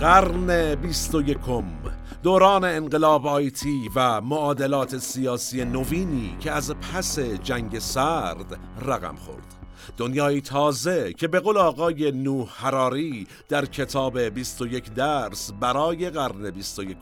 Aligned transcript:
قرن 0.00 0.74
بیست 0.74 1.14
و 1.14 1.22
یکم 1.22 1.64
دوران 2.22 2.64
انقلاب 2.64 3.26
آیتی 3.26 3.90
و 3.94 4.20
معادلات 4.20 4.98
سیاسی 4.98 5.64
نوینی 5.64 6.36
که 6.40 6.52
از 6.52 6.74
پس 6.74 7.18
جنگ 7.18 7.78
سرد 7.78 8.60
رقم 8.86 9.16
خورد. 9.16 9.54
دنیای 9.96 10.40
تازه 10.40 11.12
که 11.12 11.28
به 11.28 11.40
قول 11.40 11.56
آقای 11.56 12.12
نوح 12.12 12.48
حراری 12.56 13.26
در 13.48 13.64
کتاب 13.64 14.18
21 14.18 14.94
درس 14.94 15.52
برای 15.60 16.10
قرن 16.10 16.50
21 16.50 16.96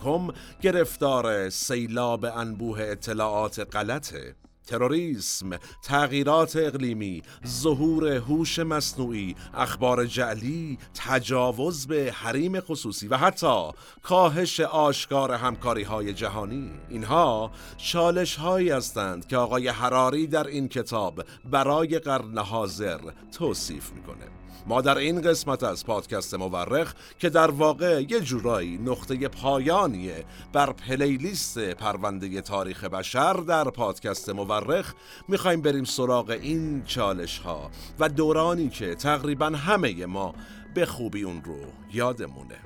گرفتار 0.61 1.51
سیلاب 1.51 2.25
انبوه 2.25 2.81
اطلاعات 2.81 3.77
غلطه. 3.77 4.35
تروریسم، 4.67 5.51
تغییرات 5.83 6.57
اقلیمی، 6.57 7.23
ظهور 7.47 8.09
هوش 8.09 8.59
مصنوعی، 8.59 9.37
اخبار 9.55 10.07
جعلی، 10.07 10.79
تجاوز 10.95 11.87
به 11.87 12.15
حریم 12.15 12.61
خصوصی 12.61 13.09
و 13.09 13.17
حتی 13.17 13.71
کاهش 14.03 14.61
آشکار 14.61 15.33
همکاری 15.33 15.83
های 15.83 16.13
جهانی. 16.13 16.71
اینها 16.91 17.51
چالش 17.77 18.37
هایی 18.37 18.71
هستند 18.71 19.27
که 19.27 19.37
آقای 19.37 19.69
حراری 19.69 20.27
در 20.27 20.47
این 20.47 20.69
کتاب 20.69 21.25
برای 21.45 21.99
قرن 21.99 22.39
حاضر 22.39 23.01
توصیف 23.33 23.93
می‌کنه. 23.93 24.44
ما 24.67 24.81
در 24.81 24.99
این 24.99 25.21
قسمت 25.21 25.63
از 25.63 25.87
پادکست 25.87 26.35
مورخ 26.35 26.95
که 27.19 27.29
در 27.29 27.51
واقع 27.51 28.05
یه 28.09 28.21
جورایی 28.21 28.79
نقطه 28.79 29.29
پایانیه 29.29 30.25
بر 30.53 30.73
پلیلیست 30.73 31.59
پرونده 31.59 32.41
تاریخ 32.41 32.85
بشر 32.85 33.33
در 33.33 33.65
پادکست 33.65 34.31
مورخ 34.31 34.95
می‌خوایم 35.29 35.63
بریم 35.63 35.85
سراغ 35.85 36.31
این 36.31 36.85
چالش 36.85 37.39
ها 37.39 37.71
و 37.99 38.09
دورانی 38.09 38.69
که 38.69 38.95
تقریبا 38.95 39.47
همه 39.47 40.07
ما 40.07 40.35
به 40.75 40.87
خوبی 40.87 41.23
اون 41.23 41.43
رو 41.45 41.59
یادمونه. 41.93 42.59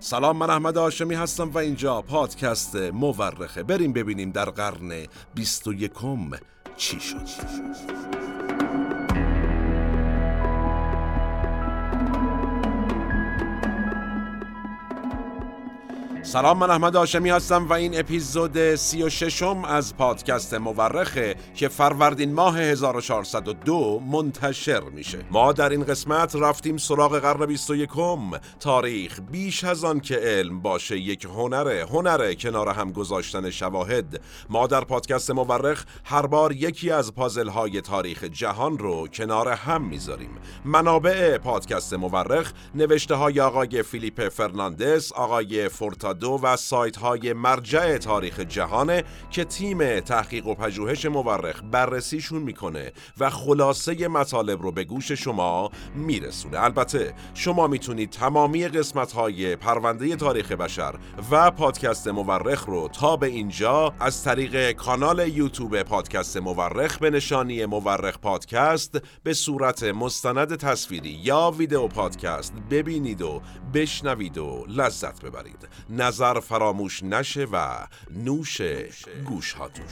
سلام 0.00 0.36
من 0.36 0.50
احمد 0.50 0.78
آشمی 0.78 1.14
هستم 1.14 1.50
و 1.50 1.58
اینجا 1.58 2.02
پادکست 2.02 2.76
مورخه. 2.76 3.62
بریم 3.62 3.92
ببینیم 3.92 4.30
در 4.30 4.50
قرن 4.50 5.06
21 5.34 5.92
چی 6.76 7.00
شد. 7.00 8.31
سلام 16.24 16.58
من 16.58 16.70
احمد 16.70 16.96
آشمی 16.96 17.30
هستم 17.30 17.68
و 17.68 17.72
این 17.72 18.00
اپیزود 18.00 18.74
سی 18.74 19.02
و 19.02 19.08
ششم 19.08 19.64
از 19.64 19.96
پادکست 19.96 20.54
مورخه 20.54 21.36
که 21.54 21.68
فروردین 21.68 22.32
ماه 22.32 22.58
1402 22.58 24.00
منتشر 24.00 24.80
میشه. 24.80 25.18
ما 25.30 25.52
در 25.52 25.68
این 25.70 25.84
قسمت 25.84 26.36
رفتیم 26.36 26.76
سراغ 26.76 27.18
قرن 27.18 27.46
21 27.46 27.90
تاریخ 28.60 29.20
بیش 29.32 29.64
از 29.64 29.84
آن 29.84 30.00
که 30.00 30.16
علم 30.16 30.60
باشه 30.60 30.98
یک 30.98 31.24
هنره 31.24 31.86
هنره 31.90 32.34
کنار 32.34 32.68
هم 32.68 32.92
گذاشتن 32.92 33.50
شواهد. 33.50 34.20
ما 34.50 34.66
در 34.66 34.84
پادکست 34.84 35.30
مورخ 35.30 35.84
هر 36.04 36.26
بار 36.26 36.52
یکی 36.52 36.90
از 36.90 37.14
پازل 37.14 37.48
های 37.48 37.80
تاریخ 37.80 38.24
جهان 38.24 38.78
رو 38.78 39.08
کنار 39.08 39.48
هم 39.48 39.84
می‌ذاریم. 39.84 40.30
منابع 40.64 41.38
پادکست 41.38 41.94
مورخ 41.94 42.52
نوشته 42.74 43.14
های 43.14 43.40
آقای 43.40 43.82
فیلیپ 43.82 44.28
فرناندس 44.28 45.12
آقای 45.12 45.68
فورتا 45.68 46.11
دو 46.12 46.40
و 46.42 46.56
سایت 46.56 46.96
های 46.96 47.32
مرجع 47.32 47.98
تاریخ 47.98 48.40
جهانه 48.40 49.04
که 49.30 49.44
تیم 49.44 50.00
تحقیق 50.00 50.46
و 50.46 50.54
پژوهش 50.54 51.06
مورخ 51.06 51.62
بررسیشون 51.70 52.42
می‌کنه 52.42 52.92
و 53.18 53.30
خلاصه 53.30 54.08
مطالب 54.08 54.62
رو 54.62 54.72
به 54.72 54.84
گوش 54.84 55.12
شما 55.12 55.70
میرسونه. 55.94 56.64
البته 56.64 57.14
شما 57.34 57.66
می‌تونید 57.66 58.10
تمامی 58.10 58.68
قسمت 58.68 59.12
های 59.12 59.56
پرونده 59.56 60.16
تاریخ 60.16 60.52
بشر 60.52 60.94
و 61.30 61.50
پادکست 61.50 62.08
مورخ 62.08 62.64
رو 62.64 62.88
تا 62.88 63.16
به 63.16 63.26
اینجا 63.26 63.94
از 64.00 64.24
طریق 64.24 64.72
کانال 64.72 65.28
یوتیوب 65.28 65.82
پادکست 65.82 66.36
مورخ 66.36 66.98
به 66.98 67.10
نشانی 67.10 67.66
مورخ 67.66 68.18
پادکست 68.18 69.00
به 69.22 69.34
صورت 69.34 69.82
مستند 69.82 70.56
تصویری 70.56 71.10
یا 71.10 71.54
ویدیو 71.58 71.88
پادکست 71.88 72.54
ببینید 72.70 73.22
و 73.22 73.42
بشنوید 73.74 74.38
و 74.38 74.64
لذت 74.68 75.24
ببرید. 75.24 75.68
نظر 76.02 76.40
فراموش 76.40 77.02
نشه 77.02 77.46
و 77.52 77.86
نوش 78.10 78.62
گوش 79.24 79.52
هاتون 79.52 79.86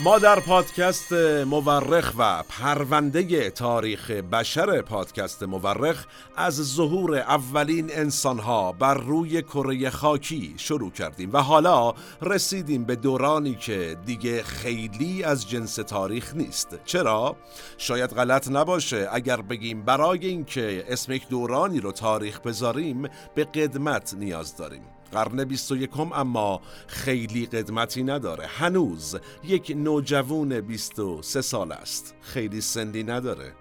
ما 0.00 0.18
در 0.18 0.40
پادکست 0.40 1.12
مورخ 1.46 2.12
و 2.18 2.42
پرونده 2.48 3.50
تاریخ 3.50 4.10
بشر 4.10 4.82
پادکست 4.82 5.42
مورخ 5.42 6.06
از 6.36 6.54
ظهور 6.54 7.18
اولین 7.18 7.90
انسانها 7.92 8.72
بر 8.72 8.94
روی 8.94 9.42
کره 9.42 9.90
خاکی 9.90 10.54
شروع 10.56 10.90
کردیم 10.90 11.30
و 11.32 11.38
حالا 11.38 11.94
رسیدیم 12.22 12.84
به 12.84 12.96
دورانی 12.96 13.54
که 13.54 13.96
دیگه 14.06 14.42
خیلی 14.42 15.24
از 15.24 15.48
جنس 15.48 15.74
تاریخ 15.74 16.34
نیست. 16.34 16.78
چرا؟ 16.84 17.36
شاید 17.78 18.10
غلط 18.10 18.48
نباشه. 18.48 19.08
اگر 19.12 19.40
بگیم 19.40 19.82
برای 19.82 20.26
اینکه 20.26 20.84
اسم 20.88 21.12
یک 21.12 21.28
دورانی 21.28 21.80
رو 21.80 21.92
تاریخ 21.92 22.40
بذاریم 22.40 23.08
به 23.34 23.44
قدمت 23.44 24.14
نیاز 24.14 24.56
داریم. 24.56 24.97
قرن 25.12 25.44
21 25.44 26.00
اما 26.00 26.60
خیلی 26.86 27.46
قدمتی 27.46 28.02
نداره. 28.02 28.46
هنوز 28.46 29.16
یک 29.44 29.72
نوجوون 29.76 30.60
23 30.60 31.40
سال 31.40 31.72
است. 31.72 32.14
خیلی 32.20 32.60
سندی 32.60 33.02
نداره. 33.02 33.52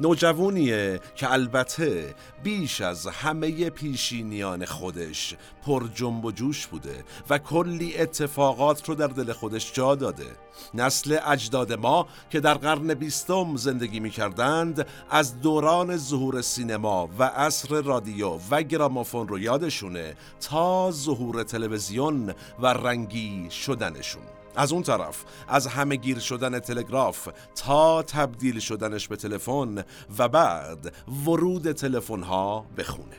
نوجوونیه 0.00 1.00
که 1.14 1.32
البته 1.32 2.14
بیش 2.42 2.80
از 2.80 3.06
همه 3.06 3.70
پیشینیان 3.70 4.64
خودش 4.64 5.34
پر 5.66 5.88
جنب 5.94 6.24
و 6.24 6.32
جوش 6.32 6.66
بوده 6.66 7.04
و 7.30 7.38
کلی 7.38 7.96
اتفاقات 7.98 8.88
رو 8.88 8.94
در 8.94 9.06
دل 9.06 9.32
خودش 9.32 9.72
جا 9.72 9.94
داده. 9.94 10.26
نسل 10.74 11.18
اجداد 11.26 11.72
ما 11.72 12.06
که 12.30 12.40
در 12.40 12.54
قرن 12.54 12.94
بیستم 12.94 13.56
زندگی 13.56 14.00
می 14.00 14.10
کردند 14.10 14.86
از 15.10 15.40
دوران 15.40 15.96
ظهور 15.96 16.42
سینما 16.42 17.08
و 17.18 17.24
عصر 17.24 17.80
رادیو 17.80 18.38
و 18.50 18.62
گرامافون 18.62 19.28
رو 19.28 19.38
یادشونه 19.38 20.16
تا 20.40 20.90
ظهور 20.90 21.42
تلویزیون 21.42 22.34
و 22.58 22.66
رنگی 22.66 23.50
شدنشون. 23.50 24.37
از 24.56 24.72
اون 24.72 24.82
طرف 24.82 25.24
از 25.48 25.66
همه 25.66 25.96
گیر 25.96 26.18
شدن 26.18 26.58
تلگراف 26.58 27.28
تا 27.54 28.02
تبدیل 28.02 28.60
شدنش 28.60 29.08
به 29.08 29.16
تلفن 29.16 29.84
و 30.18 30.28
بعد 30.28 30.94
ورود 31.26 31.72
تلفن 31.72 32.22
ها 32.22 32.66
به 32.76 32.84
خونه. 32.84 33.16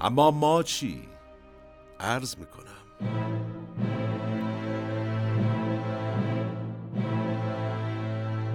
اما 0.00 0.30
ما 0.30 0.62
چی؟ 0.62 1.08
عرض 2.00 2.34
می‌کنم. 2.36 4.11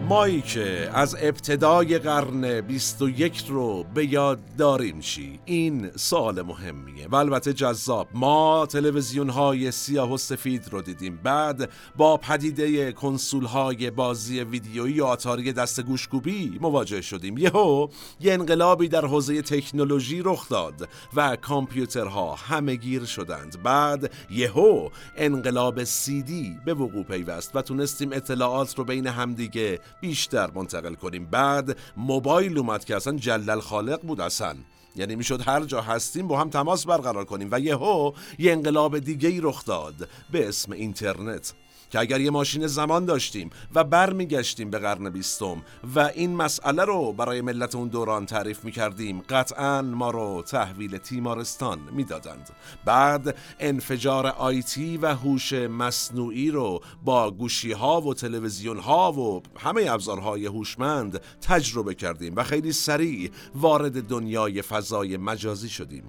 مایی 0.09 0.41
که 0.41 0.90
از 0.94 1.16
ابتدای 1.22 1.97
قرن 1.97 2.62
21 2.62 3.44
رو 3.47 3.84
به 3.84 4.13
یاد 4.13 4.40
داریم 4.57 5.00
چی 5.00 5.40
این 5.45 5.91
سال 5.95 6.41
مهمیه 6.41 7.07
و 7.07 7.16
البته 7.16 7.53
جذاب. 7.53 8.07
ما 8.13 8.66
تلویزیون 8.66 9.29
های 9.29 9.72
سیاه 9.72 10.13
و 10.13 10.18
سفید 10.18 10.69
رو 10.72 10.81
دیدیم. 10.81 11.19
بعد 11.23 11.69
با 11.95 12.18
پدیده 12.18 12.91
کنسول 12.91 13.45
های 13.45 13.91
بازی 13.91 14.40
ویدیویی 14.40 15.00
و 15.00 15.06
آتاری 15.06 15.53
دست 15.53 15.81
گوشگوبی 15.81 16.57
مواجه 16.62 17.01
شدیم. 17.01 17.38
یهو 17.38 17.88
یه 18.19 18.34
انقلابی 18.34 18.88
در 18.88 19.06
حوزه 19.06 19.41
تکنولوژی 19.41 20.22
رخ 20.25 20.50
داد 20.50 20.89
و 21.16 21.35
کامپیوترها 21.35 22.35
همه 22.35 22.75
گیر 22.75 23.06
شدند. 23.06 23.63
بعد 23.63 24.12
یهو 24.29 24.89
انقلاب 25.18 25.84
سیدی 25.84 26.57
به 26.66 26.74
وقوع 26.74 27.03
پیوست 27.03 27.56
و 27.56 27.62
تونستیم 27.62 28.13
اطلاعات 28.13 28.78
رو 28.78 28.84
بین 28.84 29.07
همدیگه 29.07 29.80
بیشتر 30.01 30.51
منتقل 30.51 30.94
کنیم. 30.94 31.25
بعد 31.25 31.77
موبایل 31.97 32.57
اومد 32.57 32.85
که 32.85 32.95
اصلا 32.95 33.17
جلل 33.17 33.59
خالق 33.59 34.01
بود 34.01 34.21
اصلا. 34.21 34.55
یعنی 34.95 35.15
می‌شد 35.15 35.41
هر 35.41 35.63
جا 35.63 35.81
هستیم 35.81 36.27
با 36.27 36.39
هم 36.39 36.49
تماس 36.49 36.85
برقرار 36.85 37.25
کنیم 37.25 37.47
و 37.51 37.59
یهو 37.59 38.11
یه 38.39 38.51
انقلاب 38.51 38.99
دیگه 38.99 39.29
ای 39.29 39.39
رخ 39.41 39.65
داد. 39.65 40.09
به 40.31 40.47
اسم 40.47 40.71
اینترنت. 40.71 41.53
که 41.89 42.00
اگر 42.00 42.22
یه 42.22 42.30
ماشین 42.30 42.68
زمان 42.68 43.06
داشتیم 43.06 43.50
و 43.75 43.84
برمیگشتیم 43.84 44.69
به 44.69 44.80
قرن 44.80 45.10
بیستم 45.10 45.63
و 45.95 46.00
این 46.00 46.36
مسئله 46.36 46.86
رو 46.86 47.13
برای 47.13 47.42
ملت 47.42 47.75
اون 47.75 47.88
دوران 47.88 48.25
تعریف 48.25 48.66
می‌کردیم 48.66 49.22
قطعا 49.30 49.81
ما 49.81 50.12
رو 50.12 50.44
تحویل 50.48 50.98
تیمارستان 50.98 51.80
می‌دادند. 51.92 52.50
بعد 52.86 53.36
انفجار 53.60 54.28
آیتی 54.28 54.98
و 54.98 55.16
هوش 55.16 55.54
مصنوعی 55.54 56.51
رو 56.51 56.80
با 57.04 57.31
گوشی 57.31 57.72
ها 57.72 58.01
و 58.01 58.13
تلویزیون 58.13 58.80
ها 58.80 59.12
و 59.12 59.42
همه 59.57 59.86
ابزارهای 59.90 60.45
هوشمند 60.45 61.22
تجربه 61.42 61.95
کردیم 61.95 62.36
و 62.36 62.44
خیلی 62.44 62.72
سریع 62.72 63.31
وارد 63.56 64.07
دنیای 64.07 64.62
فضای 64.62 65.18
مجازی 65.18 65.69
شدیم. 65.69 66.04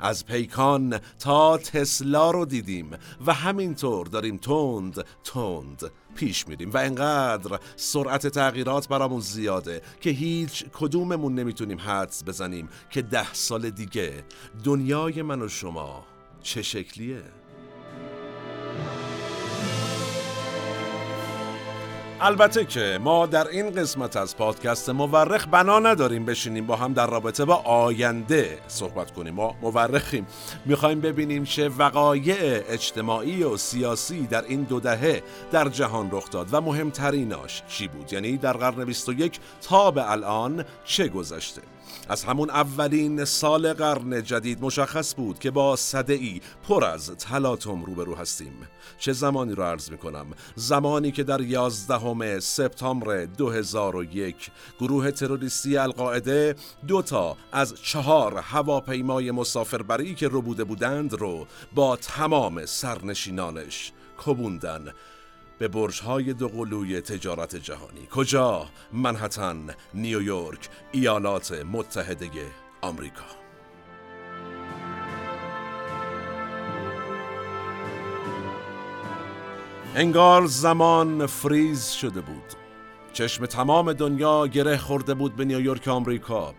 از 0.00 0.26
پیکان 0.26 1.00
تا 1.18 1.58
تسلا 1.58 2.30
رو 2.30 2.44
دیدیم 2.44 2.90
و 3.26 3.32
همینطور 3.32 4.06
داریم 4.06 4.36
تند 4.36 5.04
تند 5.24 5.90
پیش 6.14 6.48
میریم 6.48 6.70
و 6.70 6.76
انقدر 6.76 7.60
سرعت 7.76 8.26
تغییرات 8.26 8.88
برامون 8.88 9.20
زیاده 9.20 9.82
که 10.00 10.10
هیچ 10.10 10.64
کدوممون 10.72 11.34
نمی‌تونیم 11.34 11.78
حدس 11.78 12.24
بزنیم 12.24 12.68
که 12.90 13.02
ده 13.02 13.34
سال 13.34 13.70
دیگه 13.70 14.24
دنیای 14.64 15.22
من 15.22 15.42
و 15.42 15.48
شما 15.48 16.04
چه 16.42 16.62
شکلیه؟ 16.62 17.22
البته 22.22 22.64
که 22.64 22.98
ما 23.02 23.26
در 23.26 23.48
این 23.48 23.70
قسمت 23.70 24.16
از 24.16 24.36
پادکست 24.36 24.90
مورخ 24.90 25.46
بنا 25.50 25.78
نداریم 25.78 26.24
بشینیم 26.24 26.66
با 26.66 26.76
هم 26.76 26.92
در 26.92 27.06
رابطه 27.06 27.44
با 27.44 27.54
آینده 27.54 28.58
صحبت 28.68 29.10
کنیم. 29.10 29.34
ما 29.34 29.54
مورخیم. 29.62 30.26
می‌خوایم 30.66 31.00
ببینیم 31.00 31.44
چه 31.44 31.68
وقایع 31.68 32.62
اجتماعی 32.68 33.42
و 33.42 33.56
سیاسی 33.56 34.26
در 34.26 34.44
این 34.44 34.62
دو 34.62 34.80
دهه 34.80 35.22
در 35.52 35.68
جهان 35.68 36.08
رخ 36.12 36.30
داد 36.30 36.48
و 36.52 36.60
مهمتریناش 36.60 37.62
چی 37.68 37.88
بود؟ 37.88 38.12
یعنی 38.12 38.36
در 38.36 38.52
قرن 38.52 38.84
21 38.84 39.40
تا 39.62 39.90
به 39.90 40.10
الان 40.10 40.64
چه 40.84 41.08
گذشته؟ 41.08 41.62
از 42.08 42.24
همون 42.24 42.50
اولین 42.50 43.24
سال 43.24 43.72
قرن 43.72 44.22
جدید 44.22 44.62
مشخص 44.62 45.14
بود 45.14 45.38
که 45.38 45.50
با 45.50 45.76
صده 45.76 46.12
ای 46.12 46.40
پر 46.68 46.84
از 46.84 47.10
تلاطم 47.10 47.84
روبرو 47.84 48.14
هستیم. 48.14 48.52
چه 48.98 49.12
زمانی 49.12 49.54
رو 49.54 49.62
عرض 49.62 49.90
می 49.90 49.98
کنم 49.98 50.26
زمانی 50.54 51.12
که 51.12 51.22
در 51.22 51.40
11 51.40 52.40
سپتامبر 52.40 53.24
2001 53.24 54.50
گروه 54.80 55.10
تروریستی 55.10 55.76
القاعده 55.76 56.54
دو 56.86 57.02
تا 57.02 57.36
از 57.52 57.74
چهار 57.82 58.38
هواپیمای 58.38 59.30
مسافربری 59.30 60.14
که 60.14 60.28
رو 60.28 60.42
بوده 60.42 60.64
بودند 60.64 61.14
رو 61.14 61.46
با 61.74 61.96
تمام 61.96 62.66
سرنشینانش 62.66 63.92
کبوندن. 64.18 64.92
به 65.60 65.68
برج‌های 65.68 66.32
دو 66.32 66.48
قلوی 66.48 67.00
تجارت 67.00 67.56
جهانی. 67.56 68.06
کجا؟ 68.10 68.68
منحتن 68.92 69.66
نیویورک 69.94 70.68
ایالات 70.92 71.52
متحده 71.52 72.30
آمریکا. 72.80 73.24
انگار 79.94 80.46
زمان 80.46 81.26
فریز 81.26 81.88
شده 81.88 82.20
بود. 82.20 82.54
چشم 83.12 83.46
تمام 83.46 83.92
دنیا 83.92 84.46
گره 84.46 84.76
خورده 84.76 85.14
بود 85.14 85.36
به 85.36 85.44
نیویورک 85.44 85.88
آمریکا. 85.88 86.54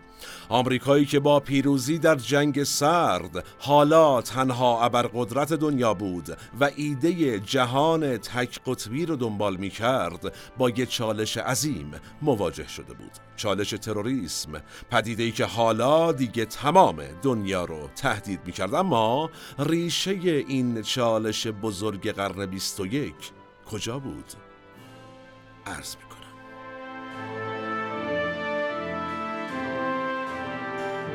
آمریکایی 0.48 1.06
که 1.06 1.20
با 1.20 1.40
پیروزی 1.40 1.98
در 1.98 2.14
جنگ 2.14 2.62
سرد 2.62 3.44
حالا 3.58 4.22
تنها 4.22 4.84
ابرقدرت 4.84 5.52
دنیا 5.52 5.94
بود 5.94 6.36
و 6.60 6.70
ایده 6.76 7.40
جهان 7.40 8.16
تک 8.16 8.60
قطبی 8.66 9.06
رو 9.06 9.16
دنبال 9.16 9.56
می 9.56 9.70
کرد 9.70 10.34
با 10.58 10.70
یک 10.70 10.88
چالش 10.88 11.36
عظیم 11.36 11.92
مواجه 12.22 12.68
شده 12.68 12.94
بود. 12.94 13.12
چالش 13.36 13.70
تروریسم. 13.70 14.62
پدیده 14.90 15.22
ای 15.22 15.32
که 15.32 15.44
حالا 15.44 16.12
دیگه 16.12 16.44
تمام 16.44 17.02
دنیا 17.22 17.64
رو 17.64 17.88
تهدید 17.96 18.40
می 18.46 18.52
کرد 18.52 18.74
اما 18.74 19.30
ریشه 19.58 20.10
این 20.10 20.82
چالش 20.82 21.46
بزرگ 21.46 22.10
قرن 22.10 22.46
21 22.46 23.14
کجا 23.70 23.98
بود؟ 23.98 24.32
عرض 25.66 25.96
می 25.96 26.11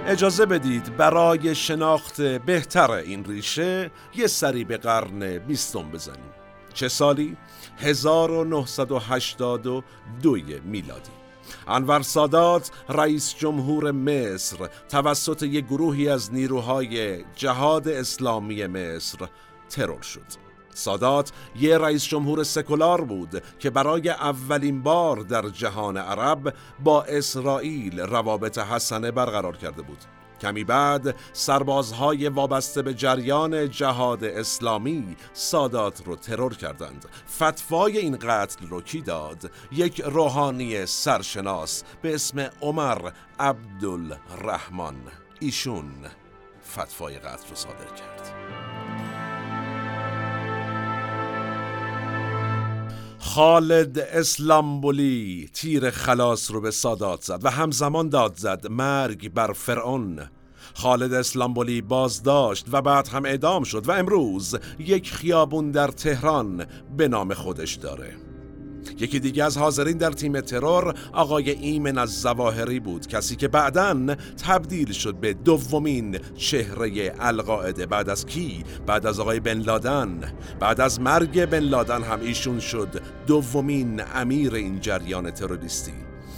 اجازه 0.10 0.46
بدید 0.46 0.98
برای 0.98 1.56
شناخت 1.56 2.22
بهتر 2.22 2.92
این 2.92 3.26
ریشه 3.26 3.92
یه 4.16 4.28
سری 4.28 4.64
به 4.64 4.78
قرن 4.78 5.38
بیستم 5.38 5.92
بزنیم. 5.92 6.32
چه 6.74 6.88
سالی؟ 6.88 7.38
1982 7.78 10.38
میلادی. 10.66 11.10
انور 11.68 12.02
سادات 12.02 12.72
رئیس 12.90 13.36
جمهور 13.36 13.92
مصر 13.92 14.58
توسط 14.90 15.44
یک 15.44 15.66
گروهی 15.66 16.10
از 16.10 16.34
نیروهای 16.34 17.24
جهاد 17.36 17.88
اسلامی 17.88 18.68
مصر 18.68 19.28
ترور 19.70 20.02
شد. 20.02 20.47
سادات 20.78 21.32
یه 21.60 21.78
رئیس 21.78 22.04
جمهور 22.04 22.44
سکولار 22.44 23.02
بود 23.02 23.44
که 23.60 23.70
برای 23.70 24.10
اولین 24.10 24.84
بار 24.84 25.18
در 25.18 25.50
جهان 25.50 25.98
عرب 25.98 26.54
با 26.80 27.04
اسرائیل 27.04 28.00
روابط 28.00 28.58
حسنه 28.58 29.12
برقرار 29.12 29.58
کرده 29.58 29.82
بود. 29.82 29.98
کمی 30.42 30.64
بعد 30.64 31.16
سربازهای 31.34 32.28
وابسته 32.28 32.82
به 32.82 32.94
جریان 32.94 33.70
جهاد 33.70 34.24
اسلامی 34.24 35.16
سادات 35.34 36.02
رو 36.06 36.16
ترور 36.16 36.54
کردند. 36.54 37.06
فتوای 37.40 37.98
این 37.98 38.18
قتل 38.18 38.68
رو 38.68 38.82
کی 38.82 39.02
داد؟ 39.02 39.52
یک 39.72 40.02
روحانی 40.02 40.86
سرشناس 40.86 41.84
به 42.02 42.16
اسم 42.16 42.50
عمر 42.62 43.12
عبدالرحمن. 43.40 44.96
ایشون 45.40 45.92
فتوای 46.72 47.20
قتل 47.20 47.50
رو 47.50 47.56
صادر 47.56 47.86
کرد. 47.96 48.47
خالد 53.20 54.00
اسلامبولی 54.00 55.50
تیر 55.54 55.90
خلاص 55.90 56.52
رو 56.52 56.62
به 56.62 56.72
سادات 56.72 57.22
زد 57.22 57.40
و 57.44 57.50
همزمان 57.50 58.10
داد 58.10 58.36
زد 58.36 58.68
مرگ 58.70 59.34
بر 59.34 59.54
فرعون. 59.54 60.20
خالد 60.74 61.14
اسلامبولی 61.14 61.82
بازداشت 61.82 62.66
و 62.72 62.82
بعد 62.82 63.08
هم 63.08 63.26
اعدام 63.26 63.64
شد 63.64 63.88
و 63.88 63.92
امروز 63.92 64.56
یک 64.80 65.14
خیابون 65.14 65.72
در 65.72 65.88
تهران 65.88 66.66
به 66.98 67.08
نام 67.08 67.34
خودش 67.34 67.76
داره. 67.76 68.27
یکی 69.00 69.20
دیگه 69.20 69.44
از 69.44 69.58
حاضرین 69.58 69.98
در 69.98 70.12
تیم 70.12 70.42
ترور 70.42 70.94
آقای 71.14 71.52
ایمن 71.52 71.98
از 71.98 72.22
زواهری 72.22 72.80
بود 72.80 73.08
کسی 73.08 73.36
که 73.36 73.48
بعدا 73.48 74.16
تبدیل 74.44 74.92
شد 74.92 75.16
به 75.16 75.34
دومین 75.34 76.20
چهره 76.36 77.14
القاعده. 77.20 77.86
بعد 77.86 78.10
از 78.10 78.26
کی؟ 78.26 78.64
بعد 78.86 79.06
از 79.06 79.20
آقای 79.20 79.40
بن 79.40 79.60
لادن. 79.60 80.34
بعد 80.60 80.82
از 80.82 81.02
مرگ 81.02 81.46
بن 81.46 81.60
لادن 81.60 82.04
هم 82.04 82.20
ایشون 82.22 82.60
شد 82.60 83.02
دومین 83.28 84.02
امیر 84.16 84.56
این 84.56 84.80
جریان 84.80 85.32
تروریستی. 85.32 85.94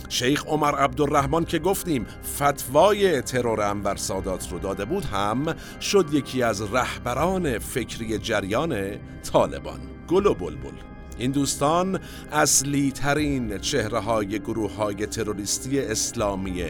شیخ 0.09 0.45
عمر 0.45 0.75
عبدالرحمن 0.75 1.45
که 1.45 1.59
گفتیم 1.59 2.05
فتوای 2.35 3.21
ترور 3.21 3.61
انور 3.61 3.95
سادات 3.95 4.51
رو 4.51 4.59
داده 4.59 4.85
بود 4.85 5.05
هم 5.05 5.55
شد 5.81 6.05
یکی 6.13 6.43
از 6.43 6.61
رهبران 6.73 7.59
فکری 7.59 8.17
جریان 8.17 8.97
طالبان. 9.31 9.79
گل 10.07 10.25
و 10.25 10.33
بلبل. 10.33 10.88
این 11.19 11.31
دوستان 11.31 11.99
اصلی 12.31 12.91
ترین 12.91 13.57
چهره 13.57 13.99
های 13.99 14.39
گروه 14.39 14.75
های 14.75 15.05
تروریستی 15.05 15.79
اسلامی 15.79 16.63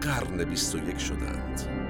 قرن 0.00 0.44
21 0.44 0.98
شدند. 0.98 1.80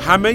همه 0.00 0.28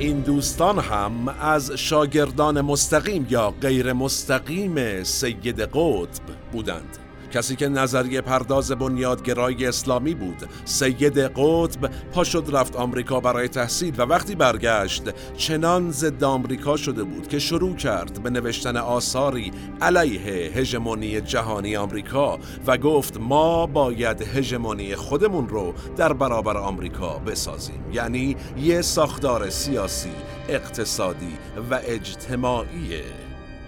این 0.00 0.20
دوستان 0.20 0.78
هم 0.78 1.28
از 1.28 1.72
شاگردان 1.72 2.60
مستقیم 2.60 3.26
یا 3.30 3.50
غیر 3.50 3.92
مستقیم 3.92 5.02
سید 5.02 5.60
قطب 5.60 6.22
بودند. 6.52 7.03
کسی 7.34 7.56
که 7.56 7.68
نظریه 7.68 8.20
پرداز 8.20 8.72
بنیادگرای 8.72 9.66
اسلامی 9.66 10.14
بود. 10.14 10.48
سید 10.64 11.18
قطب 11.18 11.90
پا 12.12 12.24
شد 12.24 12.48
رفت 12.52 12.76
آمریکا 12.76 13.20
برای 13.20 13.48
تحصیل 13.48 13.94
و 13.98 14.02
وقتی 14.02 14.34
برگشت 14.34 15.34
چنان 15.36 15.90
ضد 15.90 16.24
آمریکا 16.24 16.76
شده 16.76 17.04
بود 17.04 17.28
که 17.28 17.38
شروع 17.38 17.76
کرد 17.76 18.22
به 18.22 18.30
نوشتن 18.30 18.76
آثاری 18.76 19.52
علیه 19.80 20.50
هژمونی 20.54 21.20
جهانی 21.20 21.76
آمریکا 21.76 22.38
و 22.66 22.78
گفت 22.78 23.16
ما 23.16 23.66
باید 23.66 24.22
هژمونی 24.22 24.96
خودمون 24.96 25.48
رو 25.48 25.74
در 25.96 26.12
برابر 26.12 26.56
آمریکا 26.56 27.18
بسازیم. 27.18 27.84
یعنی 27.92 28.36
یه 28.58 28.82
ساختار 28.82 29.50
سیاسی 29.50 30.12
اقتصادی 30.48 31.38
و 31.70 31.80
اجتماعی. 31.84 33.23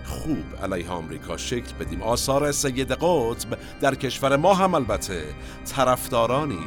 خوب 0.06 0.44
علیه 0.62 0.88
آمریکا 0.90 1.36
شکل 1.36 1.72
بدیم. 1.80 2.02
آثار 2.02 2.52
سید 2.52 2.92
قطب 2.92 3.58
در 3.80 3.94
کشور 3.94 4.36
ما 4.36 4.54
هم 4.54 4.75
البته 4.75 5.25
طرفدارانی 5.64 6.58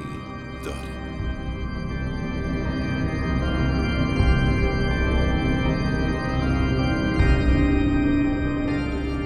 داریم. 0.65 0.99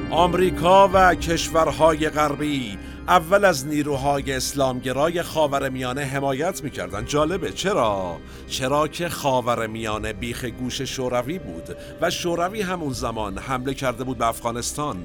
آمریکا 0.10 0.90
و 0.94 1.16
کشورهای 1.16 2.10
غربی 2.10 2.78
اول 3.08 3.46
از 3.46 3.68
نیروهای 3.68 4.34
اسلامگرای 4.34 5.22
خاورمیانه 5.22 6.02
حمایت 6.02 6.64
می‌کردند. 6.64 7.08
جالبه. 7.08 7.52
چرا؟ 7.52 8.18
چرا 8.48 8.88
که 8.88 9.10
خاورمیانه 9.10 10.14
بیخ 10.14 10.46
گوش 10.46 10.82
شوروی 10.82 11.40
بود 11.40 11.78
و 12.02 12.10
شوروی 12.10 12.62
همون 12.62 12.94
زمان 12.94 13.38
حمله 13.38 13.74
کرده 13.74 14.04
بود 14.04 14.18
به 14.18 14.28
افغانستان 14.28 14.98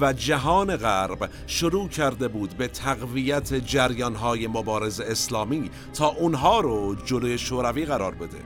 و 0.00 0.12
جهان 0.12 0.76
غرب 0.76 1.30
شروع 1.46 1.88
کرده 1.88 2.28
بود 2.28 2.56
به 2.56 2.68
تقویت 2.68 3.54
جریانهای 3.54 4.46
مبارز 4.46 5.00
اسلامی 5.00 5.70
تا 5.94 6.06
اونها 6.06 6.60
رو 6.60 6.94
جلوی 6.94 7.38
شوروی 7.38 7.84
قرار 7.84 8.14
بده. 8.14 8.38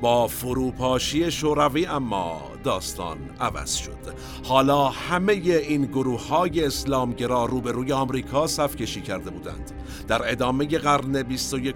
با 0.00 0.26
فروپاشی 0.26 1.30
شوروی 1.30 1.86
اما 1.86 2.42
داستان 2.64 3.18
عوض 3.40 3.74
شد. 3.74 3.90
حالا 4.48 4.88
همه 4.88 5.32
این 5.32 5.84
گروه 5.84 6.28
های 6.28 6.64
اسلامگرا 6.64 7.44
روبروی 7.44 7.92
آمریکا 7.92 8.46
صف 8.46 8.76
کشی 8.76 9.00
کرده 9.00 9.30
بودند. 9.30 9.70
در 10.08 10.30
ادامه 10.32 10.66
قرن 10.66 11.22
21 11.22 11.74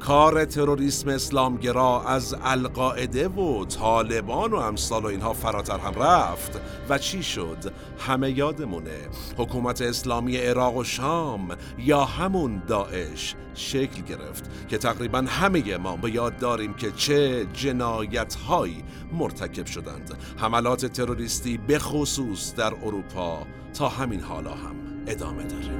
کار 0.00 0.44
تروریسم 0.44 1.08
اسلامگرا 1.08 2.02
از 2.02 2.36
القاعده 2.44 3.28
و 3.28 3.64
طالبان 3.64 4.50
و 4.52 4.56
امثال 4.56 5.02
و 5.02 5.06
اینها 5.06 5.32
فراتر 5.32 5.78
هم 5.78 6.02
رفت. 6.02 6.60
و 6.88 6.98
چی 6.98 7.22
شد؟ 7.22 7.72
همه 7.98 8.30
یادمونه. 8.30 8.98
حکومت 9.36 9.82
اسلامی 9.82 10.36
عراق 10.36 10.76
و 10.76 10.84
شام 10.84 11.48
یا 11.78 12.04
همون 12.04 12.62
داعش 12.66 13.34
شکل 13.54 14.02
گرفت 14.02 14.68
که 14.68 14.78
تقریبا 14.78 15.18
همه 15.18 15.76
ما 15.76 15.96
به 15.96 16.10
یاد 16.10 16.38
داریم 16.38 16.74
که 16.74 16.90
چه 16.90 17.14
جنایت 17.52 18.34
هایی 18.34 18.84
مرتکب 19.12 19.66
شدند. 19.66 20.14
حملات 20.36 20.86
تروریستی 20.86 21.58
به 21.58 21.78
خصوص 21.78 22.54
در 22.54 22.74
اروپا 22.84 23.46
تا 23.74 23.88
همین 23.88 24.20
حالا 24.20 24.54
هم 24.54 24.76
ادامه 25.06 25.44
داره. 25.44 25.78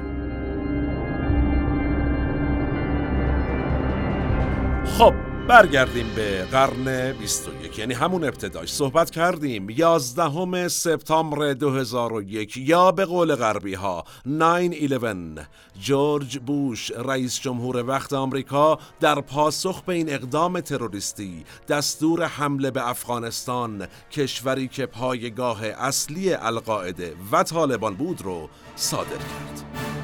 خب 4.85 5.13
برگردیم 5.49 6.07
به 6.15 6.45
قرن 6.51 7.11
21 7.11 7.79
یعنی 7.79 7.93
همون 7.93 8.23
ابتداش 8.23 8.73
صحبت 8.73 9.09
کردیم. 9.09 9.69
11 9.69 10.67
سپتامبر 10.67 11.53
2001 11.53 12.57
یا 12.57 12.91
به 12.91 13.05
قول 13.05 13.35
غربی 13.35 13.73
ها 13.73 14.03
9-11 14.27 15.41
جورج 15.81 16.39
بوش 16.39 16.91
رئیس 16.91 17.39
جمهور 17.39 17.85
وقت 17.87 18.13
آمریکا 18.13 18.79
در 18.99 19.21
پاسخ 19.21 19.81
به 19.81 19.93
این 19.93 20.13
اقدام 20.13 20.59
تروریستی 20.59 21.45
دستور 21.67 22.25
حمله 22.25 22.71
به 22.71 22.89
افغانستان 22.89 23.87
کشوری 24.11 24.67
که 24.67 24.85
پایگاه 24.85 25.65
اصلی 25.65 26.33
القاعده 26.33 27.13
و 27.31 27.43
طالبان 27.43 27.95
بود 27.95 28.21
رو 28.21 28.49
صادر 28.75 29.07
کرد. 29.07 29.98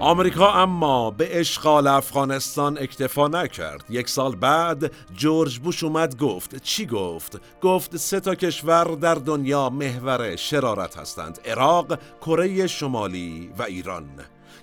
آمریکا 0.00 0.52
اما 0.52 1.10
به 1.10 1.40
اشغال 1.40 1.86
افغانستان 1.86 2.78
اکتفا 2.78 3.28
نکرد. 3.28 3.84
یک 3.90 4.08
سال 4.08 4.36
بعد 4.36 4.92
جورج 5.14 5.58
بوش 5.58 5.84
اومد 5.84 6.16
گفت 6.16 6.62
چی 6.62 6.86
گفت؟ 6.86 7.40
گفت 7.62 7.96
سه 7.96 8.20
تا 8.20 8.34
کشور 8.34 8.84
در 8.84 9.14
دنیا 9.14 9.70
محور 9.70 10.36
شرارت 10.36 10.98
هستند 10.98 11.40
عراق 11.44 11.98
کره 12.20 12.66
شمالی 12.66 13.50
و 13.58 13.62
ایران. 13.62 14.04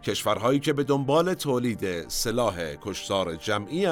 کشورهایی 0.05 0.59
که 0.59 0.73
به 0.73 0.83
دنبال 0.83 1.33
تولید 1.33 2.09
سلاح 2.09 2.75
کشتار 2.81 3.35
جمعی 3.35 3.85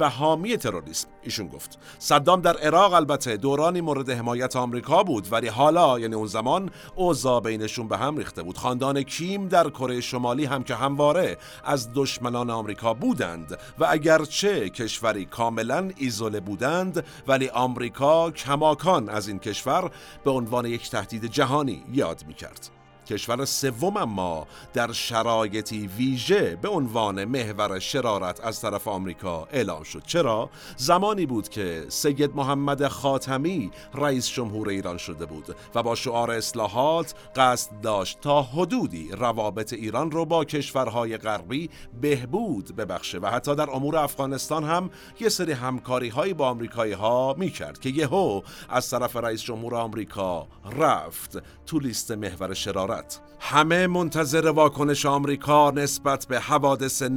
و 0.00 0.08
حامی 0.08 0.56
تروریسم 0.56 1.08
ایشون 1.22 1.48
گفت 1.48 1.78
صدام 1.98 2.40
در 2.40 2.56
عراق 2.56 2.92
البته 2.92 3.36
دورانی 3.36 3.80
مورد 3.80 4.10
حمایت 4.10 4.56
آمریکا 4.56 5.02
بود 5.02 5.32
ولی 5.32 5.48
حالا 5.48 5.98
یعنی 5.98 6.14
اون 6.14 6.26
زمان 6.26 6.70
اوضاع 6.94 7.40
بینشون 7.40 7.88
به 7.88 7.96
هم 7.96 8.16
ریخته 8.16 8.42
بود 8.42 8.58
خاندان 8.58 9.02
کیم 9.02 9.48
در 9.48 9.70
کره 9.70 10.00
شمالی 10.00 10.44
هم 10.44 10.62
که 10.62 10.74
همواره 10.74 11.38
از 11.64 11.88
دشمنان 11.94 12.50
آمریکا 12.50 12.94
بودند 12.94 13.58
و 13.78 13.86
اگرچه 13.88 14.70
کشوری 14.70 15.24
کاملا 15.24 15.90
ایزوله 15.96 16.40
بودند 16.40 17.04
ولی 17.26 17.48
آمریکا 17.48 18.30
کماکان 18.30 19.08
از 19.08 19.28
این 19.28 19.38
کشور 19.38 19.90
به 20.24 20.30
عنوان 20.30 20.66
یک 20.66 20.90
تهدید 20.90 21.24
جهانی 21.24 21.84
یاد 21.92 22.24
می 22.26 22.34
کرد. 22.34 22.75
کشور 23.06 23.44
سوم 23.44 23.96
اما 23.96 24.46
در 24.72 24.92
شرایطی 24.92 25.86
ویژه 25.86 26.56
به 26.62 26.68
عنوان 26.68 27.24
محور 27.24 27.78
شرارت 27.78 28.40
از 28.44 28.60
طرف 28.60 28.88
آمریکا 28.88 29.48
اعلام 29.52 29.82
شد. 29.82 30.02
چرا؟ 30.06 30.50
زمانی 30.76 31.26
بود 31.26 31.48
که 31.48 31.86
سید 31.88 32.36
محمد 32.36 32.88
خاتمی 32.88 33.70
رئیس 33.94 34.28
جمهور 34.28 34.68
ایران 34.68 34.96
شده 34.96 35.26
بود 35.26 35.56
و 35.74 35.82
با 35.82 35.94
شعار 35.94 36.30
اصلاحات 36.30 37.14
قصد 37.36 37.80
داشت 37.80 38.20
تا 38.20 38.42
حدودی 38.42 39.08
روابط 39.12 39.72
ایران 39.72 40.10
رو 40.10 40.24
با 40.24 40.44
کشورهای 40.44 41.16
غربی 41.16 41.70
بهبود 42.00 42.76
ببخشه 42.76 43.18
و 43.18 43.26
حتی 43.26 43.54
در 43.54 43.70
امور 43.70 43.96
افغانستان 43.96 44.64
هم 44.64 44.90
یه 45.20 45.28
سری 45.28 45.52
همکاری 45.52 46.08
هایی 46.08 46.34
با 46.34 46.48
آمریکایی 46.48 46.92
ها 46.92 47.34
می 47.38 47.50
کرد 47.50 47.80
که 47.80 47.88
یهو 47.88 48.42
از 48.68 48.90
طرف 48.90 49.16
رئیس 49.16 49.42
جمهور 49.42 49.74
آمریکا 49.74 50.46
رفت 50.78 51.42
تو 51.66 51.78
لیست 51.78 52.10
محور 52.10 52.54
شرارت. 52.54 52.95
همه 53.40 53.86
منتظر 53.86 54.46
واکنش 54.46 55.06
آمریکا 55.06 55.70
نسبت 55.70 56.26
به 56.26 56.40
حوادث 56.40 57.02
9-11 57.02 57.08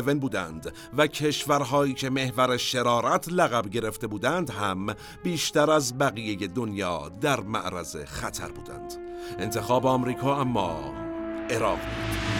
بودند 0.00 0.72
و 0.96 1.06
کشورهایی 1.06 1.94
که 1.94 2.10
محور 2.10 2.56
شرارت 2.56 3.28
لقب 3.28 3.70
گرفته 3.70 4.06
بودند 4.06 4.50
هم 4.50 4.94
بیشتر 5.22 5.70
از 5.70 5.98
بقیه 5.98 6.46
دنیا 6.46 7.12
در 7.20 7.40
معرض 7.40 7.96
خطر 7.96 8.48
بودند. 8.48 8.94
انتخاب 9.38 9.86
آمریکا 9.86 10.40
اما 10.40 10.94
عراق 11.50 11.78
بود. 11.78 12.31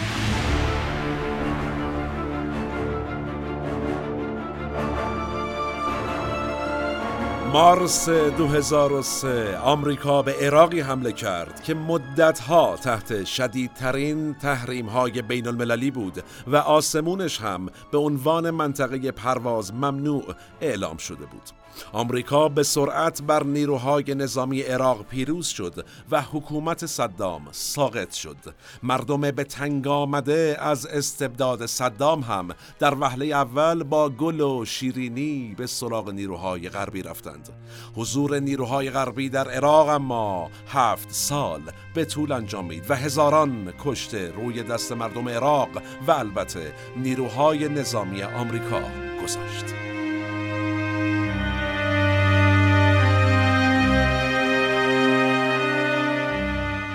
مارس 7.53 8.09
2003 8.09 9.57
آمریکا 9.57 10.21
به 10.21 10.33
عراقی 10.33 10.79
حمله 10.79 11.11
کرد 11.11 11.63
که 11.63 11.73
مدتها 11.73 12.77
تحت 12.77 13.23
شدیدترین 13.23 14.33
تحریم 14.33 14.85
های 14.85 15.21
بین 15.21 15.47
المللی 15.47 15.91
بود 15.91 16.23
و 16.47 16.55
آسمونش 16.55 17.41
هم 17.41 17.69
به 17.91 17.97
عنوان 17.97 18.49
منطقه 18.51 19.11
پرواز 19.11 19.73
ممنوع 19.73 20.23
اعلام 20.61 20.97
شده 20.97 21.25
بود. 21.25 21.62
آمریکا 21.91 22.49
به 22.49 22.63
سرعت 22.63 23.21
بر 23.21 23.43
نیروهای 23.43 24.15
نظامی 24.15 24.61
عراق 24.61 25.05
پیروز 25.05 25.47
شد 25.47 25.85
و 26.11 26.21
حکومت 26.21 26.85
صدام 26.85 27.47
ساقط 27.51 28.13
شد. 28.13 28.37
مردم 28.83 29.21
به 29.21 29.43
تنگ 29.43 29.87
آمده 29.87 30.57
از 30.59 30.85
استبداد 30.85 31.65
صدام 31.65 32.21
هم 32.21 32.49
در 32.79 32.95
وهله 32.99 33.25
اول 33.25 33.83
با 33.83 34.09
گل 34.09 34.41
و 34.41 34.65
شیرینی 34.65 35.55
به 35.57 35.67
سراغ 35.67 36.09
نیروهای 36.09 36.69
غربی 36.69 37.01
رفتند. 37.01 37.49
حضور 37.95 38.39
نیروهای 38.39 38.89
غربی 38.89 39.29
در 39.29 39.49
عراق 39.49 39.89
اما 39.89 40.49
هفت 40.67 41.11
سال 41.11 41.61
به 41.93 42.05
طول 42.05 42.31
انجامید 42.31 42.91
و 42.91 42.95
هزاران 42.95 43.73
کشته 43.85 44.31
روی 44.31 44.63
دست 44.63 44.91
مردم 44.91 45.29
عراق 45.29 45.69
و 46.07 46.11
البته 46.11 46.73
نیروهای 46.97 47.69
نظامی 47.69 48.23
آمریکا 48.23 48.81
گذاشت 49.23 49.92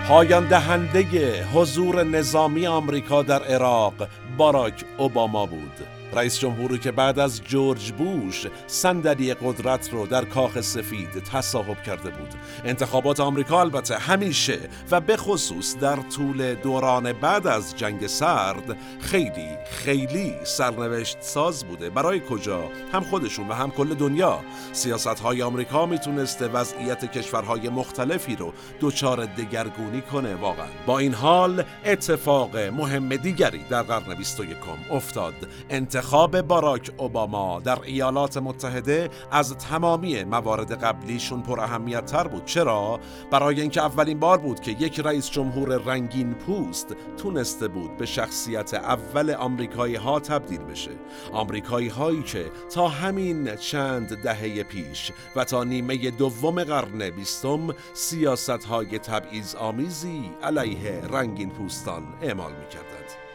پایان 0.09 0.49
دهنده 0.49 1.45
حضور 1.45 2.03
نظامی 2.03 2.67
آمریکا 2.67 3.23
در 3.23 3.43
عراق 3.43 3.95
باراک 4.37 4.85
اوباما 4.99 5.47
بود. 5.47 5.98
رئیس 6.12 6.38
جمهوری 6.38 6.79
که 6.79 6.93
بعد 6.93 7.19
از 7.19 7.43
جورج 7.43 7.93
بوش 7.93 8.47
صندلی 8.67 9.35
قدرت 9.35 9.93
رو 9.93 10.07
در 10.07 10.25
کاخ 10.25 10.61
سفید 10.61 11.11
تصاحب 11.33 11.83
کرده 11.83 12.11
بود. 12.11 12.29
انتخابات 12.65 13.21
آمریکا 13.21 13.61
البته 13.61 13.99
همیشه 13.99 14.59
و 14.91 15.00
به 15.00 15.17
خصوص 15.17 15.77
در 15.77 15.97
طول 15.97 16.55
دوران 16.55 17.12
بعد 17.12 17.47
از 17.47 17.77
جنگ 17.77 18.07
سرد 18.07 18.77
خیلی 19.00 19.49
خیلی 19.71 20.35
سرنوشت 20.45 21.17
ساز 21.21 21.65
بوده. 21.65 21.91
برای 21.91 22.21
کجا؟ 22.31 22.71
هم 22.93 23.03
خودشون 23.03 23.49
و 23.49 23.53
هم 23.53 23.71
کل 23.71 23.95
دنیا. 23.95 24.41
سیاست 24.73 25.21
های 25.21 25.43
آمریکا 25.43 25.87
می‌تونسته 25.87 26.49
وضعیت 26.49 27.12
کشورهای 27.12 27.69
مختلفی 27.69 28.37
رو 28.37 28.53
دچار 28.81 29.27
دگرگونی 29.27 30.00
کنه 30.00 30.35
واقعا. 30.35 30.67
با 30.87 30.99
این 30.99 31.15
حال 31.15 31.65
اتفاق 31.85 32.57
مهم 32.57 33.17
دیگری 33.17 33.65
در 33.71 33.83
قرن 33.83 34.15
21 34.15 34.57
افتاد. 34.91 35.35
انت 35.71 35.98
انتخاب 35.99 36.40
باراک 36.40 36.90
اوباما 36.97 37.61
در 37.61 37.78
ایالات 37.83 38.37
متحده 38.37 39.11
از 39.31 39.57
تمامی 39.57 40.25
موارد 40.25 40.85
قبلیشون 40.85 41.43
پر 41.43 41.61
اهمیت 41.61 42.07
تر 42.07 42.28
بود. 42.28 42.45
چرا؟ 42.45 43.00
برای 43.31 43.61
اینکه 43.61 43.83
اولین 43.83 44.19
بار 44.19 44.38
بود 44.38 44.61
که 44.61 44.71
یک 44.71 45.00
رئیس 45.00 45.31
جمهور 45.31 45.76
رنگین 45.76 46.35
پوست 46.35 46.97
تونسته 47.17 47.69
بود 47.69 47.97
به 47.97 48.07
شخصیت 48.07 48.75
اول 48.75 49.31
آمریکایی 49.31 49.95
ها 49.95 50.21
تبدیل 50.21 50.61
بشه. 50.61 50.90
آمریکایی 51.33 51.88
هایی 51.88 52.23
که 52.23 52.50
تا 52.75 52.88
همین 52.88 53.57
چند 53.57 54.23
دهه 54.23 54.62
پیش 54.62 55.12
و 55.37 55.45
تا 55.45 55.64
نیمه 55.64 56.11
دوم 56.11 56.64
قرن 56.64 57.11
بیستم 57.11 57.75
سیاست 57.95 58.64
های 58.64 58.99
تبعیض 58.99 59.55
آمیزی 59.55 60.31
علیه 60.43 61.02
رنگین 61.11 61.50
پوستان 61.50 62.02
اعمال 62.23 62.52
می‌کردند. 62.52 63.27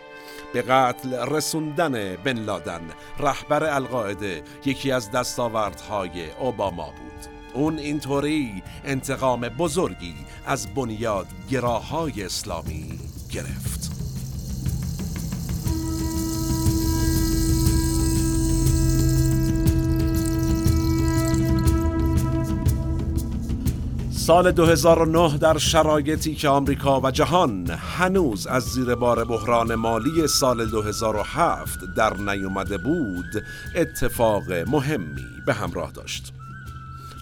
به 0.53 0.61
قتل 0.61 1.13
رسوندن 1.29 2.15
بن 2.15 2.37
لادن 2.37 2.81
رهبر 3.19 3.63
القاعده 3.63 4.43
یکی 4.65 4.91
از 4.91 5.11
دستاوردهای 5.11 6.31
اوباما 6.31 6.85
بود. 6.85 7.27
اون 7.53 7.79
اینطوری 7.79 8.63
انتقام 8.85 9.41
بزرگی 9.41 10.15
از 10.45 10.73
بنیاد 10.73 11.27
گراهای 11.49 12.23
اسلامی 12.23 12.99
گرفت. 13.31 13.82
سال 24.25 24.51
2009 24.51 25.37
در 25.37 25.57
شرایطی 25.57 26.35
که 26.35 26.49
آمریکا 26.49 27.01
و 27.01 27.11
جهان 27.11 27.69
هنوز 27.69 28.47
از 28.47 28.63
زیر 28.63 28.95
بار 28.95 29.25
بحران 29.25 29.75
مالی 29.75 30.27
سال 30.27 30.65
2007 30.65 31.79
در 31.97 32.17
نیومده 32.17 32.77
بود 32.77 33.43
اتفاق 33.75 34.51
مهمی 34.51 35.25
به 35.45 35.53
همراه 35.53 35.91
داشت. 35.91 36.33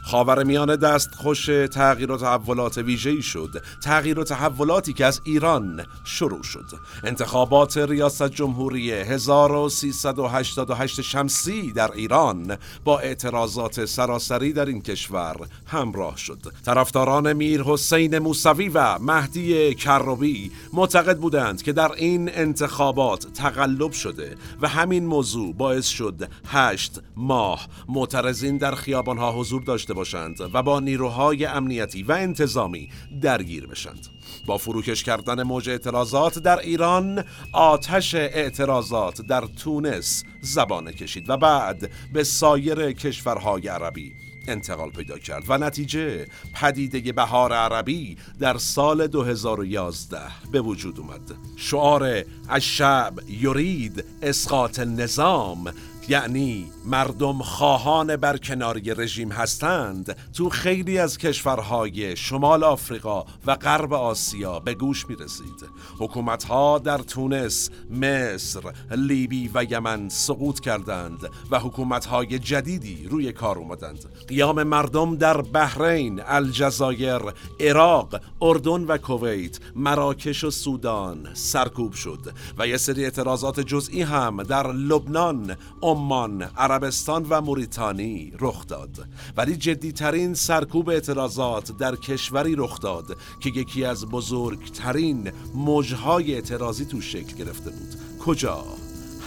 خاور 0.04 0.44
میانه 0.44 0.78
دست 0.78 1.16
خوش 1.16 1.50
تغییر 1.72 2.12
و 2.12 2.18
تحولات 2.18 2.78
ویژه‌ای 2.78 3.22
شد. 3.22 3.64
تغییر 3.84 4.20
و 4.20 4.24
تحولاتی 4.24 4.94
که 4.94 5.06
از 5.06 5.22
ایران 5.24 5.86
شروع 6.04 6.44
شد. 6.44 6.66
انتخابات 7.04 7.78
ریاست 7.78 8.30
جمهوری 8.30 8.92
1388 8.92 11.02
شمسی 11.02 11.72
در 11.72 11.92
ایران 11.92 12.58
با 12.84 13.00
اعتراضات 13.00 13.86
سراسری 13.86 14.54
در 14.54 14.66
این 14.66 14.82
کشور 14.82 15.36
همراه 15.66 16.18
شد. 16.18 16.40
طرفداران 16.66 17.34
میر 17.34 17.62
حسین 17.62 18.20
موسوی 18.20 18.70
و 18.70 19.00
مهدی 19.00 19.76
کروبی 19.76 20.52
معتقد 20.74 21.18
بودند 21.18 21.64
که 21.64 21.74
در 21.74 21.92
این 21.92 22.30
انتخابات 22.34 23.34
تقلب 23.34 23.92
شده 23.92 24.36
و 24.62 24.68
همین 24.68 25.06
موضوع 25.06 25.54
باعث 25.54 25.88
شد 25.88 26.30
هشت 26.48 27.00
ماه. 27.16 27.68
معترضین 27.90 28.58
در 28.58 28.76
خیابانها 28.76 29.32
حضور 29.32 29.64
داشته 29.64 29.91
باشند 29.94 30.38
و 30.54 30.64
با 30.64 30.80
نیروهای 30.80 31.46
امنیتی 31.46 32.04
و 32.04 32.12
انتظامی 32.12 32.90
درگیر 33.22 33.68
بشند. 33.68 34.08
با 34.46 34.58
فروکش 34.58 35.04
کردن 35.04 35.44
موج 35.44 35.70
اعتراضات 35.70 36.40
در 36.40 36.60
ایران 36.60 37.24
آتش 37.54 38.16
اعتراضات 38.16 39.22
در 39.22 39.42
تونس 39.42 40.24
زبانه 40.42 40.94
کشید 40.94 41.30
و 41.30 41.38
بعد 41.38 41.92
به 42.14 42.24
سایر 42.24 42.92
کشورهای 42.92 43.68
عربی 43.68 44.14
انتقال 44.48 44.90
پیدا 44.90 45.18
کرد 45.18 45.44
و 45.48 45.58
نتیجه 45.58 46.28
پدیده 46.54 47.12
بهار 47.14 47.54
عربی 47.54 48.18
در 48.40 48.58
سال 48.58 49.08
2011 49.08 50.20
به 50.52 50.62
وجود 50.62 51.00
اومد. 51.00 51.22
شعار 51.56 52.24
الشعب 52.50 53.20
یرید 53.30 54.06
اسقاط 54.22 54.80
النظام 54.80 55.74
یعنی 56.10 56.72
مردم 56.86 57.42
خواهان 57.42 58.16
برکناری 58.16 58.94
رژیم 58.94 59.32
هستند 59.32 60.16
تو 60.34 60.50
خیلی 60.50 60.98
از 60.98 61.18
کشورهای 61.18 62.16
شمال 62.16 62.64
آفریقا 62.64 63.26
و 63.46 63.56
غرب 63.56 63.94
آسیا 63.94 64.60
به 64.60 64.74
گوش 64.74 65.10
می 65.10 65.16
رسید 65.16 65.66
حکومت 66.00 66.44
ها 66.44 66.80
در 66.80 66.98
تونس، 66.98 67.70
مصر، 67.92 68.62
لیبی 68.92 69.52
و 69.54 69.66
یمن 69.70 70.10
سقوط 70.10 70.60
کردند 70.60 71.30
و 71.52 71.60
حکومت 71.60 72.06
های 72.06 72.40
جدیدی 72.40 73.08
روی 73.10 73.32
کار 73.32 73.58
اومدند. 73.58 74.06
قیام 74.28 74.64
مردم 74.64 75.16
در 75.16 75.42
بحرین، 75.42 76.22
الجزایر، 76.26 77.22
عراق، 77.60 78.22
اردن 78.42 78.84
و 78.84 78.98
کویت، 78.98 79.60
مراکش 79.76 80.44
و 80.44 80.52
سودان 80.52 81.28
سرکوب 81.34 81.94
شد 81.94 82.34
و 82.58 82.68
یه 82.68 82.78
سری 82.78 83.04
اعتراضات 83.04 83.60
جزئی 83.60 84.02
هم 84.02 84.44
در 84.44 84.72
لبنان، 84.72 85.58
عمان، 85.92 86.42
عربستان 86.42 87.26
و 87.30 87.42
موریتانی 87.42 88.34
رخ 88.40 88.68
داد. 88.68 89.08
ولی 89.38 89.56
جدیترین 89.56 90.34
سرکوب 90.34 90.90
اعتراضات 90.90 91.78
در 91.78 91.96
کشوری 91.96 92.56
رخ 92.58 92.80
داد 92.80 93.18
که 93.40 93.50
یکی 93.50 93.86
از 93.86 94.06
بزرگترین 94.06 95.32
موجهای 95.56 96.34
اعتراضی 96.34 96.86
تو 96.86 97.02
شکل 97.02 97.38
گرفته 97.38 97.70
بود. 97.70 97.96
کجا؟ 98.26 98.64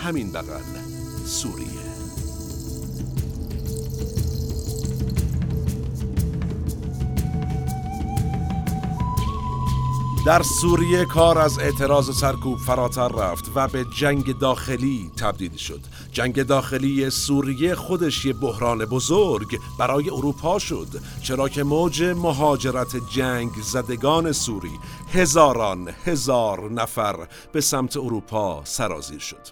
همین 0.02 0.32
بغل. 0.32 0.62
سوریه 1.26 1.73
در 10.24 10.42
سوریه 10.42 11.04
کار 11.04 11.38
از 11.38 11.58
اعتراض 11.58 12.16
سرکوب 12.16 12.58
فراتر 12.58 13.08
رفت 13.08 13.50
و 13.54 13.68
به 13.68 13.84
جنگ 13.84 14.38
داخلی 14.38 15.10
تبدیل 15.16 15.56
شد. 15.56 15.80
جنگ 16.12 16.42
داخلی 16.42 17.10
سوریه 17.10 17.74
خودش 17.74 18.24
یه 18.24 18.32
بحران 18.32 18.84
بزرگ 18.84 19.58
برای 19.78 20.10
اروپا 20.10 20.58
شد 20.58 20.88
چرا 21.22 21.48
که 21.48 21.62
موج 21.62 22.02
مهاجرت 22.02 22.96
جنگ 23.10 23.50
زدگان 23.62 24.32
سوری 24.32 24.78
هزاران 25.12 25.90
هزار 26.04 26.70
نفر 26.70 27.16
به 27.52 27.60
سمت 27.60 27.96
اروپا 27.96 28.60
سرازیر 28.64 29.18
شد. 29.20 29.46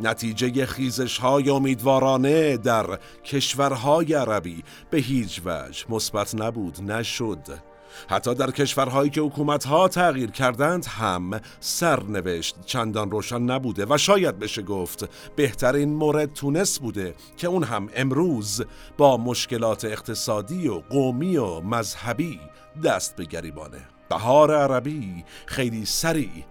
نتیجه 0.00 0.66
خیزش 0.66 1.18
های 1.18 1.50
امیدوارانه 1.50 2.56
در 2.56 2.98
کشورهای 3.24 4.14
عربی 4.14 4.64
به 4.90 4.98
هیچ 4.98 5.40
وجه 5.44 5.84
مثبت 5.88 6.34
نبود 6.34 6.90
نشد. 6.90 7.71
حتی 8.08 8.34
در 8.34 8.50
کشورهایی 8.50 9.10
که 9.10 9.20
حکومتها 9.20 9.88
تغییر 9.88 10.30
کردند 10.30 10.86
هم 10.86 11.40
سرنوشت 11.60 12.56
چندان 12.66 13.10
روشن 13.10 13.42
نبوده 13.42 13.86
و 13.88 13.98
شاید 13.98 14.38
بشه 14.38 14.62
گفت 14.62 15.08
بهترین 15.36 15.94
مورد 15.94 16.32
تونس 16.32 16.78
بوده 16.78 17.14
که 17.36 17.46
اون 17.46 17.64
هم 17.64 17.88
امروز 17.94 18.64
با 18.96 19.16
مشکلات 19.16 19.84
اقتصادی 19.84 20.68
و 20.68 20.74
قومی 20.74 21.36
و 21.36 21.60
مذهبی 21.60 22.40
دست 22.84 23.16
به 23.16 23.24
گریبانه. 23.24 23.80
بهار 24.08 24.54
عربی 24.54 25.24
خیلی 25.46 25.84
سریع 25.84 26.44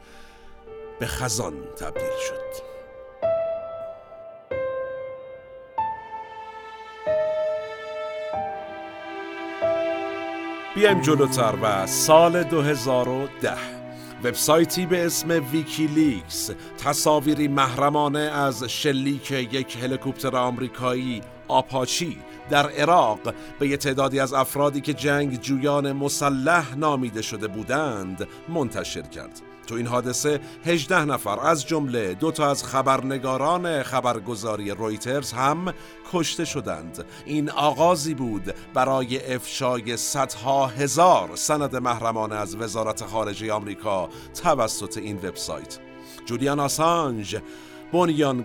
به 1.00 1.06
خزان 1.08 1.54
تبدیل 1.80 2.18
شد. 2.28 2.71
بیایم 10.82 11.02
جلوتر 11.02 11.54
و 11.62 11.88
سال 11.88 12.44
2010 12.44 13.54
وبسایتی 14.24 14.86
به 14.86 15.06
اسم 15.06 15.46
ویکیلیکس 15.52 16.52
تصاویری 16.78 17.48
محرمانه 17.48 18.20
از 18.20 18.64
شلیک 18.64 19.32
یک 19.32 19.78
هلیکوپتر 19.84 20.36
آمریکایی 20.36 21.22
آپاچی 21.48 22.18
در 22.50 22.70
عراق 22.70 23.34
به 23.60 23.68
یه 23.68 23.78
تعدادی 23.78 24.20
از 24.20 24.34
افرادی 24.34 24.82
که 24.82 24.94
جنگ 24.94 25.40
جویان 25.42 25.92
مسلح 25.92 26.76
نامیده 26.76 27.22
شده 27.22 27.48
بودند 27.48 28.28
منتشر 28.50 29.02
کرد. 29.02 29.51
تو 29.68 29.76
این 29.76 29.88
حادثه 29.88 30.40
18 30.66 31.06
نفر 31.06 31.40
از 31.40 31.68
جمله 31.68 32.14
دو 32.14 32.32
تا 32.32 32.50
از 32.50 32.64
خبرنگاران 32.64 33.84
خبرگزاری 33.84 34.72
رویترز 34.72 35.32
هم 35.32 35.74
کشته 36.12 36.46
شدند. 36.46 37.06
این 37.26 37.50
آغازی 37.50 38.14
بود 38.14 38.54
برای 38.74 39.34
افشای 39.36 39.98
صدها 39.98 40.68
هزار 40.68 41.36
سند 41.36 41.76
محرمانه 41.76 42.36
از 42.36 42.56
وزارت 42.56 43.06
خارجه 43.06 43.54
آمریکا 43.54 44.10
توسط 44.44 44.98
این 44.98 45.18
وبسایت. 45.18 45.80
جولیان 46.26 46.60
آسانج 46.60 47.38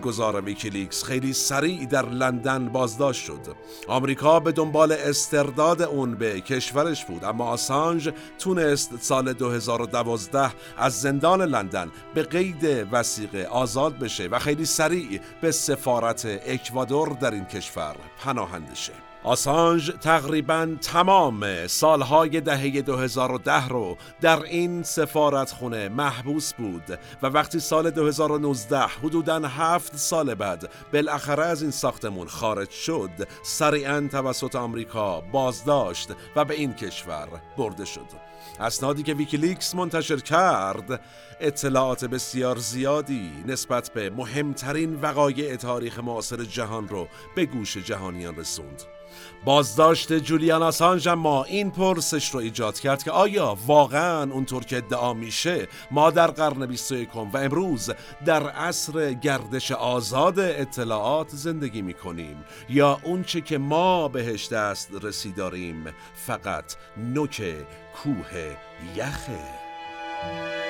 بنیان‌گذار 0.01 0.41
ویکیلیکس 0.41 1.03
خیلی 1.03 1.33
سریع 1.33 1.85
در 1.85 2.09
لندن 2.09 2.69
بازداشت 2.69 3.25
شد. 3.25 3.55
آمریکا 3.87 4.39
به 4.39 4.51
دنبال 4.51 4.91
استرداد 4.91 5.81
اون 5.81 6.15
به 6.15 6.41
کشورش 6.41 7.05
بود 7.05 7.23
اما 7.23 7.45
آسانج 7.45 8.13
تونست 8.39 9.01
سال 9.01 9.33
2012 9.33 10.51
از 10.77 11.01
زندان 11.01 11.41
لندن 11.41 11.91
به 12.13 12.23
قید 12.23 12.87
وثیقه 12.91 13.43
آزاد 13.43 13.99
بشه 13.99 14.27
و 14.27 14.39
خیلی 14.39 14.65
سریع 14.65 15.19
به 15.41 15.51
سفارت 15.51 16.25
اکوادور 16.25 17.09
در 17.09 17.31
این 17.31 17.45
کشور 17.45 17.95
پناهنده 18.19 18.75
شه. 18.75 19.06
آسانج 19.27 19.91
تقریبا 20.01 20.75
تمام 20.81 21.67
سالهای 21.67 22.41
دهه 22.41 22.81
2010 22.81 23.67
رو 23.67 23.97
در 24.21 24.43
این 24.43 24.83
سفارت 24.83 25.51
خونه 25.51 25.89
محبوس 25.89 26.53
بود 26.53 26.99
و 27.23 27.27
وقتی 27.27 27.59
سال 27.59 27.89
2019 27.89 28.79
حدوداً 28.79 29.39
هفت 29.39 29.97
سال 29.97 30.35
بعد 30.35 30.69
بالاخره 30.93 31.45
از 31.45 31.61
این 31.61 31.71
ساختمون 31.71 32.27
خارج 32.27 32.69
شد 32.69 33.09
سریعا 33.43 34.07
توسط 34.11 34.55
آمریکا 34.55 35.21
بازداشت 35.21 36.09
و 36.35 36.45
به 36.45 36.53
این 36.53 36.73
کشور 36.73 37.27
برده 37.57 37.85
شد. 37.85 38.27
اسنادی 38.59 39.03
که 39.03 39.13
ویکیلیکس 39.13 39.75
منتشر 39.75 40.19
کرد 40.19 41.01
اطلاعات 41.39 42.05
بسیار 42.05 42.57
زیادی 42.57 43.31
نسبت 43.45 43.91
به 43.93 44.09
مهمترین 44.09 44.95
وقایع 44.95 45.55
تاریخ 45.55 45.99
معاصر 45.99 46.43
جهان 46.43 46.87
رو 46.87 47.07
به 47.35 47.45
گوش 47.45 47.77
جهانیان 47.77 48.35
رسوند. 48.35 48.96
بازداشت 49.45 50.13
جولیان 50.13 50.63
آسانج 50.63 51.09
ما 51.09 51.43
این 51.43 51.71
پرسش 51.71 52.29
رو 52.29 52.39
ایجاد 52.39 52.79
کرد 52.79 53.03
که 53.03 53.11
آیا 53.11 53.57
واقعا 53.67 54.31
اونطور 54.31 54.63
که 54.63 54.77
ادعا 54.77 55.13
میشه 55.13 55.67
ما 55.91 56.11
در 56.11 56.27
قرن 56.27 56.65
21 56.65 57.15
و 57.15 57.37
امروز 57.37 57.91
در 58.25 58.49
عصر 58.49 59.13
گردش 59.13 59.71
آزاد 59.71 60.39
اطلاعات 60.39 61.29
زندگی 61.29 61.81
می‌کنیم؟ 61.81 62.45
یا 62.69 62.99
اونچه 63.03 63.41
که 63.41 63.57
ما 63.57 64.07
بهش 64.07 64.47
دست 64.47 64.89
رسی 65.01 65.31
داریم 65.31 65.85
فقط 66.15 66.75
نوک 66.97 67.55
کوه 67.95 68.55
یخه؟ 68.95 70.66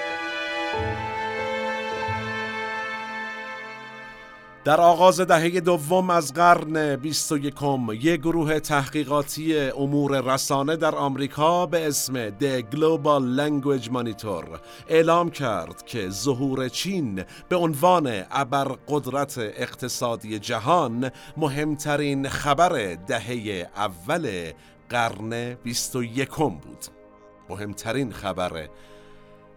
در 4.68 4.82
آغاز 4.82 5.22
دهه 5.22 5.60
دوم 5.60 6.10
از 6.10 6.34
قرن 6.34 6.96
21 6.96 7.54
یک 7.92 8.22
گروه 8.22 8.60
تحقیقاتی 8.60 9.60
امور 9.60 10.34
رسانه 10.34 10.76
در 10.76 10.96
آمریکا 10.96 11.66
به 11.66 11.88
اسم 11.88 12.30
The 12.30 12.64
Global 12.76 13.40
Language 13.40 13.90
Monitor 13.90 14.60
اعلام 14.88 15.30
کرد 15.30 15.86
که 15.86 16.10
ظهور 16.10 16.70
چین 16.70 17.24
به 17.50 17.56
عنوان 17.56 18.24
ابرقدرت 18.32 19.38
اقتصادی 19.38 20.40
جهان 20.40 21.12
مهمترین 21.38 22.30
خبر 22.30 22.96
دهه 23.08 23.70
اول 23.76 24.52
قرن 24.90 25.54
21 25.54 26.30
بود. 26.30 26.86
مهمترین 27.50 28.12
خبر 28.12 28.70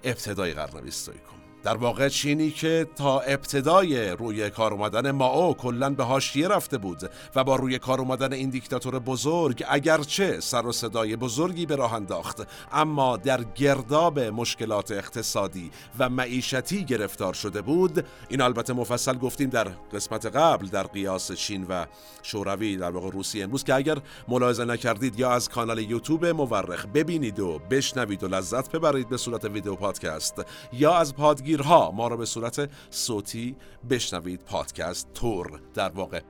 ابتدای 0.05 0.53
قرن 0.53 0.81
21 0.81 1.40
در 1.63 1.77
واقع 1.77 2.09
چینی 2.09 2.51
که 2.51 2.87
تا 2.97 3.21
ابتدای 3.21 4.11
روی 4.11 4.51
کار 4.51 4.73
اومدن 4.73 5.11
ماو 5.11 5.55
کلا 5.55 5.91
به 5.91 6.05
حاشیه 6.05 6.49
رفته 6.49 6.79
بود 6.79 7.11
و 7.35 7.45
با 7.45 7.57
روی 7.57 7.79
کار 7.79 8.01
اومدن 8.01 8.33
این 8.33 8.51
دیکتاتور 8.51 8.99
بزرگ 8.99 9.65
اگرچه 9.69 10.41
سر 10.41 10.67
و 10.67 10.73
صدای 10.73 11.17
بزرگی 11.17 11.67
به 11.67 11.77
راه 11.77 11.95
انداخت 11.95 12.43
اما 12.73 13.17
در 13.17 13.45
گرداب 13.55 14.19
مشکلات 14.19 14.91
اقتصادی 14.91 15.71
و 15.99 16.09
معیشتی 16.09 16.85
گرفتار 16.85 17.35
شده 17.35 17.63
بود. 17.63 18.05
این 18.29 18.41
البته 18.41 18.73
مفصل 18.73 19.19
گفتیم 19.19 19.51
در 19.51 19.69
قسمت 19.93 20.27
قبل 20.27 20.67
در 20.67 20.83
قیاس 20.83 21.33
چین 21.33 21.67
و 21.69 21.87
شوروی 22.23 22.77
در 22.77 22.91
واقع 22.91 23.11
روسیه 23.11 23.45
امروز 23.45 23.65
که 23.65 23.75
اگر 23.75 23.99
ملاحظه 24.29 24.65
نکردید 24.65 25.19
یا 25.19 25.31
از 25.31 25.49
کانال 25.49 25.79
یوتیوب 25.79 26.27
مورخ 26.27 26.87
ببینید 26.87 27.41
و 27.41 27.59
بشنوید 27.71 28.25
و 28.25 28.29
لذت 28.29 28.71
ببرید 28.71 29.09
به 29.09 29.17
صورت 29.17 29.45
ویدیو 29.45 29.75
پادکست 29.75 30.45
یا 30.73 30.95
از 30.95 31.15
پادگیر 31.15 31.50
تصویرها 31.51 31.91
ما 31.91 32.09
را 32.09 32.17
به 32.17 32.25
صورت 32.25 32.71
صوتی 32.91 33.57
بشنوید. 33.91 34.41
پادکست 34.45 35.09
تور 35.15 35.61
در 35.75 35.89
واقع. 35.89 36.21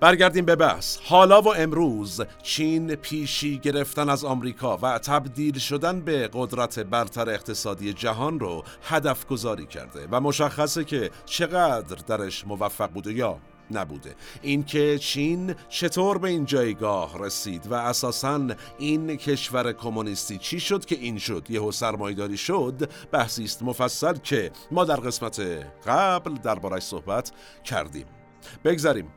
برگردیم 0.00 0.44
به 0.44 0.56
بحث. 0.56 0.98
حالا 1.04 1.42
و 1.42 1.54
امروز 1.54 2.20
چین 2.42 2.94
پیشی 2.94 3.58
گرفتن 3.58 4.08
از 4.08 4.24
آمریکا 4.24 4.76
و 4.76 4.98
تبدیل 4.98 5.58
شدن 5.58 6.00
به 6.00 6.30
قدرت 6.32 6.78
برتر 6.78 7.30
اقتصادی 7.30 7.92
جهان 7.92 8.40
رو 8.40 8.62
هدف 8.82 9.26
گذاری 9.26 9.66
کرده 9.66 10.08
و 10.10 10.20
مشخصه 10.20 10.84
که 10.84 11.10
چقدر 11.26 11.96
درش 12.06 12.46
موفق 12.46 12.90
بوده 12.90 13.12
یا 13.12 13.38
نبوده. 13.76 14.14
اینکه 14.42 14.98
چین 14.98 15.54
چطور 15.68 16.18
به 16.18 16.28
این 16.28 16.44
جایگاه 16.44 17.18
رسید 17.18 17.66
و 17.66 17.74
اساسا 17.74 18.48
این 18.78 19.16
کشور 19.16 19.72
کمونیستی 19.72 20.38
چی 20.38 20.60
شد 20.60 20.84
که 20.84 20.94
این 20.94 21.18
شد؟ 21.18 21.46
یهو 21.50 21.72
سرمایداری 21.72 22.36
شد 22.36 22.90
بحثی 23.12 23.44
است 23.44 23.62
مفصل 23.62 24.14
که 24.14 24.50
ما 24.70 24.84
در 24.84 24.96
قسمت 24.96 25.40
قبل 25.86 26.34
دربارش 26.34 26.82
صحبت 26.82 27.32
کردیم. 27.64 28.06
بگذاریم 28.64 29.08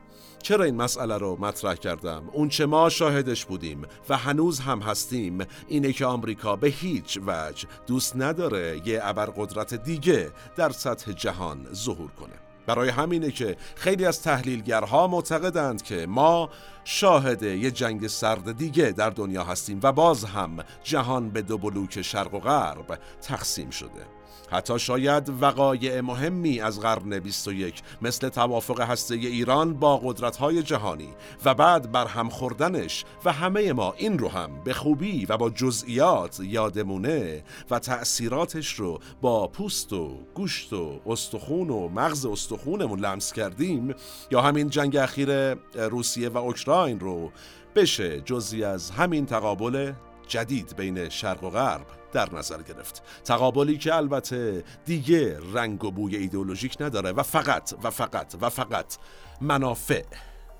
چرا 0.42 0.64
این 0.64 0.76
مسئله 0.76 1.18
رو 1.18 1.36
مطرح 1.40 1.74
کردم؟ 1.74 2.28
اون 2.32 2.48
چه 2.48 2.66
ما 2.66 2.88
شاهدش 2.88 3.44
بودیم 3.44 3.82
و 4.08 4.16
هنوز 4.16 4.60
هم 4.60 4.80
هستیم 4.80 5.38
اینه 5.68 5.92
که 5.92 6.06
آمریکا 6.06 6.56
به 6.56 6.68
هیچ 6.68 7.18
وجه 7.26 7.68
دوست 7.86 8.16
نداره 8.16 8.80
یه 8.84 9.00
ابرقدرت 9.02 9.74
دیگه 9.74 10.30
در 10.56 10.70
سطح 10.70 11.12
جهان 11.12 11.66
ظهور 11.72 12.10
کنه. 12.10 12.45
برای 12.66 12.88
همینه 12.88 13.30
که 13.30 13.56
خیلی 13.74 14.04
از 14.04 14.22
تحلیلگرها 14.22 15.06
معتقدند 15.06 15.82
که 15.82 16.06
ما 16.06 16.50
شاهد 16.84 17.42
یه 17.42 17.70
جنگ 17.70 18.06
سرد 18.06 18.58
دیگه 18.58 18.90
در 18.90 19.10
دنیا 19.10 19.44
هستیم 19.44 19.80
و 19.82 19.92
باز 19.92 20.24
هم 20.24 20.56
جهان 20.84 21.30
به 21.30 21.42
دو 21.42 21.58
بلوک 21.58 22.02
شرق 22.02 22.34
و 22.34 22.38
غرب 22.38 22.98
تقسیم 23.22 23.70
شده. 23.70 24.06
حتی 24.50 24.78
شاید 24.78 25.32
وقایع 25.40 26.00
مهمی 26.00 26.60
از 26.60 26.80
قرن 26.80 27.18
21 27.18 27.82
مثل 28.02 28.28
توافق 28.28 28.80
هسته 28.80 29.14
ایران 29.14 29.74
با 29.74 29.96
قدرت‌های 29.96 30.62
جهانی 30.62 31.08
و 31.44 31.54
بعد 31.54 31.92
بر 31.92 32.06
هم 32.06 32.28
خوردنش 32.28 33.04
و 33.24 33.32
همه 33.32 33.72
ما 33.72 33.94
این 33.96 34.18
رو 34.18 34.28
هم 34.28 34.64
به 34.64 34.74
خوبی 34.74 35.26
و 35.26 35.36
با 35.36 35.50
جزئیات 35.50 36.40
یادمونه 36.40 37.44
و 37.70 37.78
تأثیراتش 37.78 38.74
رو 38.74 38.98
با 39.20 39.48
پوست 39.48 39.92
و 39.92 40.18
گوشت 40.34 40.72
و 40.72 41.00
استخون 41.06 41.70
و 41.70 41.88
مغز 41.88 42.26
استخونمون 42.26 43.00
لمس 43.00 43.32
کردیم 43.32 43.94
یا 44.30 44.40
همین 44.42 44.70
جنگ 44.70 44.96
اخیر 44.96 45.54
روسیه 45.74 46.28
و 46.28 46.36
اوکراین 46.36 47.00
رو 47.00 47.32
بشه 47.74 48.20
جزی 48.20 48.64
از 48.64 48.90
همین 48.90 49.26
تقابل 49.26 49.92
جدید 50.28 50.76
بین 50.76 51.08
شرق 51.08 51.44
و 51.44 51.50
غرب. 51.50 51.86
در 52.16 52.34
نظر 52.34 52.62
گرفت. 52.62 53.02
تقابلی 53.24 53.78
که 53.78 53.94
البته 53.94 54.64
دیگه 54.84 55.38
رنگ 55.54 55.84
و 55.84 55.90
بوی 55.90 56.16
ایدئولوژیک 56.16 56.76
نداره 56.80 57.12
و 57.12 57.22
فقط 57.22 57.74
و 57.82 57.90
فقط 57.90 58.34
و 58.40 58.50
فقط 58.50 58.96
منافع 59.40 60.02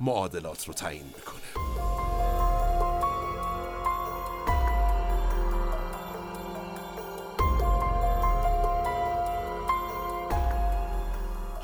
معادلات 0.01 0.69
رو 0.69 0.75
تعیین 0.75 1.05
می‌کنه. 1.05 1.66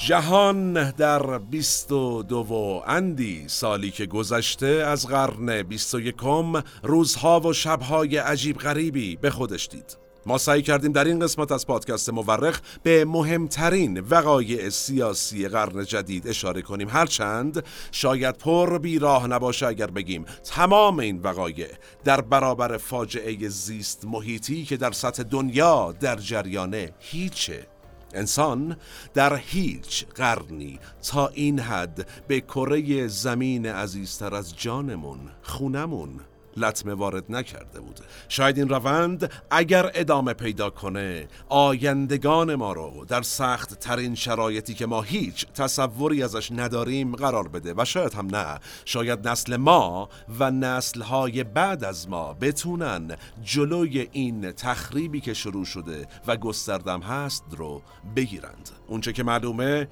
جهان 0.06 0.90
در 0.90 1.38
بیست 1.38 1.92
و 1.92 2.22
دو 2.22 2.82
اندی 2.86 3.44
سالی 3.46 3.90
که 3.90 4.06
گذشته 4.06 4.66
از 4.66 5.06
قرن 5.06 5.62
بیست 5.62 5.94
و 5.94 6.00
یکم 6.00 6.62
روزها 6.82 7.40
و 7.40 7.52
شبهای 7.52 8.16
عجیب 8.16 8.58
غریبی 8.58 9.16
به 9.16 9.30
خودش 9.30 9.68
دید. 9.68 9.96
ما 10.26 10.38
سعی 10.38 10.62
کردیم 10.62 10.92
در 10.92 11.04
این 11.04 11.20
قسمت 11.20 11.52
از 11.52 11.66
پادکست 11.66 12.10
مورخ 12.10 12.60
به 12.82 13.04
مهمترین 13.04 14.00
وقایع 14.00 14.68
سیاسی 14.68 15.48
قرن 15.48 15.84
جدید 15.84 16.28
اشاره 16.28 16.62
کنیم. 16.62 16.88
هرچند 16.88 17.64
شاید 17.92 18.38
پر 18.38 18.78
بیراه 18.78 19.26
نباشه 19.26 19.66
اگر 19.66 19.86
بگیم 19.86 20.24
تمام 20.44 20.98
این 20.98 21.20
وقایع 21.20 21.68
در 22.04 22.20
برابر 22.20 22.76
فاجعه 22.76 23.48
زیست 23.48 24.04
محیطی 24.04 24.64
که 24.64 24.76
در 24.76 24.92
سطح 24.92 25.22
دنیا 25.22 25.94
در 26.00 26.16
جریانه 26.16 26.90
هیچه. 26.98 27.71
انسان 28.14 28.76
در 29.14 29.36
هیچ 29.36 30.06
قرنی 30.06 30.78
تا 31.02 31.28
این 31.28 31.60
حد 31.60 32.08
به 32.28 32.40
کره 32.40 33.06
زمین 33.08 33.66
عزیزتر 33.66 34.34
از 34.34 34.56
جانمون 34.56 35.18
خونمون 35.42 36.20
لطمه 36.56 36.94
وارد 36.94 37.24
نکرده 37.28 37.80
بود. 37.80 38.00
شاید 38.28 38.58
این 38.58 38.68
روند 38.68 39.30
اگر 39.50 39.90
ادامه 39.94 40.34
پیدا 40.34 40.70
کنه 40.70 41.28
آیندگان 41.48 42.54
ما 42.54 42.72
رو 42.72 43.04
در 43.08 43.22
سخت 43.22 43.80
ترین 43.80 44.14
شرایطی 44.14 44.74
که 44.74 44.86
ما 44.86 45.02
هیچ 45.02 45.46
تصوری 45.46 46.22
ازش 46.22 46.52
نداریم 46.52 47.16
قرار 47.16 47.48
بده 47.48 47.74
و 47.76 47.84
شاید 47.84 48.14
هم 48.14 48.36
نه. 48.36 48.58
شاید 48.84 49.28
نسل 49.28 49.56
ما 49.56 50.08
و 50.38 50.50
نسل 50.50 51.02
های 51.02 51.44
بعد 51.44 51.84
از 51.84 52.08
ما 52.08 52.34
بتونن 52.34 53.16
جلوی 53.42 54.08
این 54.12 54.52
تخریبی 54.52 55.20
که 55.20 55.34
شروع 55.34 55.64
شده 55.64 56.06
و 56.26 56.36
گستردم 56.36 57.00
هست 57.00 57.44
رو 57.50 57.82
بگیرند. 58.16 58.70
اونچه 58.86 59.12
که 59.12 59.22
معلومه 59.22 59.88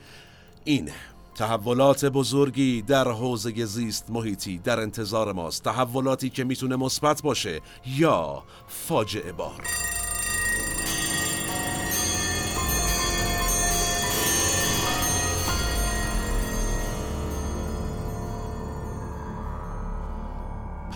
اینه 0.64 0.94
تحولات 1.40 2.05
بزرگی 2.05 2.83
در 2.83 3.09
حوزه 3.09 3.64
زیست 3.64 4.11
محیطی 4.11 4.59
در 4.59 4.81
انتظار 4.81 5.33
ماست. 5.33 5.64
تحولاتی 5.64 6.31
که 6.31 6.44
می‌تونه 6.44 6.76
مثبت 6.76 7.22
باشه 7.22 7.61
یا 7.87 8.42
فاجعه 8.68 9.33
بار. 9.33 9.62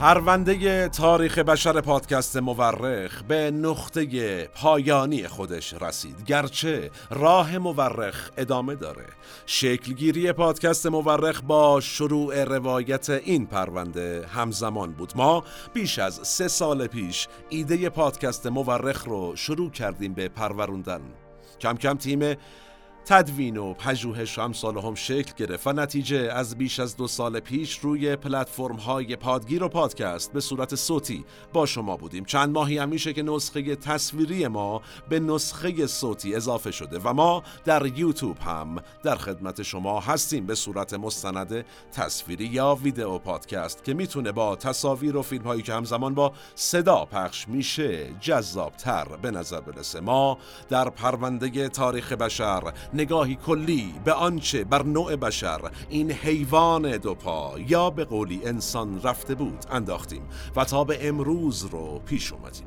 پرونده 0.04 0.88
تاریخ 0.88 1.38
بشر 1.38 1.80
پادکست 1.80 2.36
مورخ 2.36 3.22
به 3.22 3.50
نقطه 3.50 4.44
پایانی 4.54 5.28
خودش 5.28 5.74
رسید. 5.74 6.24
گرچه 6.26 6.90
راه 7.10 7.58
مورخ 7.58 8.30
ادامه 8.36 8.74
داره. 8.74 9.06
شکلگیری 9.46 10.32
پادکست 10.32 10.86
مورخ 10.86 11.42
با 11.42 11.80
شروع 11.80 12.44
روایت 12.44 13.10
این 13.10 13.46
پرونده 13.46 14.26
همزمان 14.34 14.92
بود. 14.92 15.12
ما 15.16 15.44
بیش 15.72 15.98
از 15.98 16.14
سه 16.22 16.48
سال 16.48 16.86
پیش 16.86 17.28
ایده 17.48 17.88
پادکست 17.88 18.46
مورخ 18.46 19.04
رو 19.04 19.36
شروع 19.36 19.70
کردیم 19.70 20.14
به 20.14 20.28
پروروندن. 20.28 21.00
کم 21.60 21.76
کم 21.76 21.94
تیم 21.94 22.36
تدوین 23.06 23.56
و 23.56 23.74
پژوهش 23.74 24.38
هم 24.38 24.52
سال 24.52 24.78
هم 24.78 24.94
شکل 24.94 25.32
گرفت 25.36 25.66
و 25.66 25.72
نتیجه 25.72 26.32
از 26.32 26.56
بیش 26.58 26.80
از 26.80 26.96
دو 26.96 27.06
سال 27.06 27.40
پیش 27.40 27.78
روی 27.78 28.16
پلتفرم 28.16 28.76
های 28.76 29.16
پادگیر 29.16 29.62
و 29.62 29.68
پادکست 29.68 30.32
به 30.32 30.40
صورت 30.40 30.74
صوتی 30.74 31.24
با 31.52 31.66
شما 31.66 31.96
بودیم. 31.96 32.24
چند 32.24 32.50
ماهی 32.50 32.78
هم 32.78 32.88
میشه 32.88 33.12
که 33.12 33.22
نسخه 33.22 33.76
تصویری 33.76 34.48
ما 34.48 34.82
به 35.08 35.20
نسخه 35.20 35.86
صوتی 35.86 36.34
اضافه 36.34 36.70
شده 36.70 36.98
و 36.98 37.12
ما 37.12 37.42
در 37.64 37.86
یوتیوب 37.86 38.38
هم 38.38 38.76
در 39.02 39.16
خدمت 39.16 39.62
شما 39.62 40.00
هستیم 40.00 40.46
به 40.46 40.54
صورت 40.54 40.94
مستند 40.94 41.64
تصویری 41.92 42.44
یا 42.44 42.74
ویدیو 42.82 43.18
پادکست 43.18 43.84
که 43.84 43.94
می‌تونه 43.94 44.32
با 44.32 44.56
تصاویر 44.56 45.16
و 45.16 45.22
فیلم 45.22 45.44
هایی 45.44 45.62
که 45.62 45.74
همزمان 45.74 46.14
با 46.14 46.32
صدا 46.54 47.04
پخش 47.04 47.48
میشه 47.48 48.14
جذابتر 48.20 49.04
به 49.22 49.30
نظر 49.30 49.60
برسه. 49.60 50.00
ما 50.00 50.38
در 50.68 50.90
پرونده 50.90 51.68
تاریخ 51.68 52.12
بشر 52.12 52.72
نگاهی 52.94 53.34
کلی 53.46 53.94
به 54.04 54.12
آنچه 54.12 54.64
بر 54.64 54.82
نوع 54.82 55.16
بشر 55.16 55.60
این 55.88 56.12
حیوان 56.12 56.96
دوپا 56.96 57.54
یا 57.68 57.90
به 57.90 58.04
قولی 58.04 58.40
انسان 58.44 59.02
رفته 59.02 59.34
بود 59.34 59.64
انداختیم 59.70 60.22
و 60.56 60.64
تا 60.64 60.84
به 60.84 61.08
امروز 61.08 61.64
رو 61.64 61.98
پیش 61.98 62.32
اومدیم. 62.32 62.66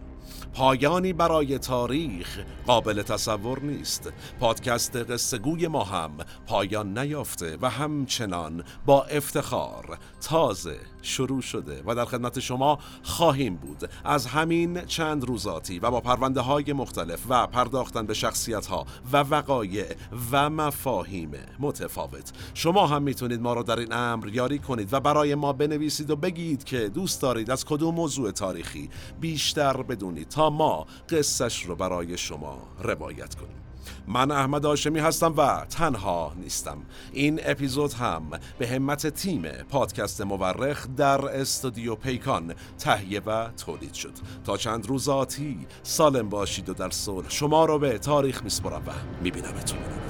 پایانی 0.54 1.14
برای 1.14 1.60
تاریخ 1.60 2.40
قابل 2.66 3.02
تصور 3.02 3.60
نیست. 3.60 4.14
پادکست 4.40 4.96
قصه 4.96 5.38
گوی 5.38 5.68
ما 5.68 5.84
هم 5.84 6.12
پایان 6.48 6.98
نیافته 6.98 7.58
و 7.62 7.70
همچنان 7.70 8.64
با 8.86 9.04
افتخار 9.04 9.98
تازه 10.22 10.78
شروع 11.08 11.42
شده 11.42 11.84
و 11.86 11.96
در 11.96 12.06
خدمت 12.06 12.40
شما 12.40 12.80
خواهیم 13.04 13.56
بود. 13.56 13.90
از 14.04 14.26
همین 14.26 14.86
چند 14.86 15.26
روزاتی 15.26 15.80
و 15.80 15.92
با 15.92 16.02
پرونده 16.02 16.42
های 16.42 16.74
مختلف 16.74 17.20
و 17.30 17.48
پرداختن 17.48 18.06
به 18.06 18.14
شخصیت 18.14 18.66
ها 18.66 18.86
و 19.12 19.18
وقایع 19.18 19.86
و 20.32 20.50
مفاهیم 20.50 21.32
متفاوت. 21.60 22.32
شما 22.54 22.88
هم 22.88 23.04
می‌تونید 23.04 23.42
ما 23.42 23.54
را 23.54 23.64
در 23.64 23.80
این 23.80 23.94
امر 23.94 24.28
یاری 24.28 24.60
کنید 24.60 24.94
و 24.94 25.00
برای 25.00 25.36
ما 25.36 25.54
بنویسید 25.54 26.10
و 26.10 26.16
بگید 26.16 26.64
که 26.64 26.90
دوست 26.90 27.22
دارید 27.22 27.52
از 27.52 27.66
کدوم 27.66 27.96
موضوع 27.96 28.32
تاریخی 28.32 28.90
بیشتر 29.22 29.82
بدونید 29.84 30.30
تا 30.30 30.50
ما 30.50 30.86
قصهش 31.10 31.64
رو 31.66 31.76
برای 31.76 32.18
شما 32.18 32.58
روایت 32.84 33.36
کنیم. 33.36 33.67
من 34.08 34.32
احمد 34.32 34.66
آشمی 34.66 35.00
هستم 35.00 35.34
و 35.38 35.66
تنها 35.70 36.34
نیستم. 36.42 36.78
این 37.14 37.40
اپیزود 37.44 37.94
هم 37.94 38.24
به 38.58 38.68
همت 38.68 39.08
تیم 39.08 39.42
پادکست 39.70 40.22
مورخ 40.22 40.88
در 40.98 41.26
استودیو 41.26 41.96
پیکان 41.96 42.54
تهیه 42.80 43.22
و 43.26 43.48
تولید 43.48 43.94
شد. 43.94 44.14
تا 44.46 44.58
چند 44.58 44.88
روزاتی 44.88 45.58
سالم 45.84 46.30
باشید 46.30 46.70
و 46.70 46.74
در 46.74 46.90
صلح. 46.90 47.30
شما 47.30 47.66
رو 47.66 47.80
به 47.80 47.98
تاریخ 47.98 48.44
میسپرم 48.44 48.84
و 48.88 48.92
میبینمتون 49.24 50.07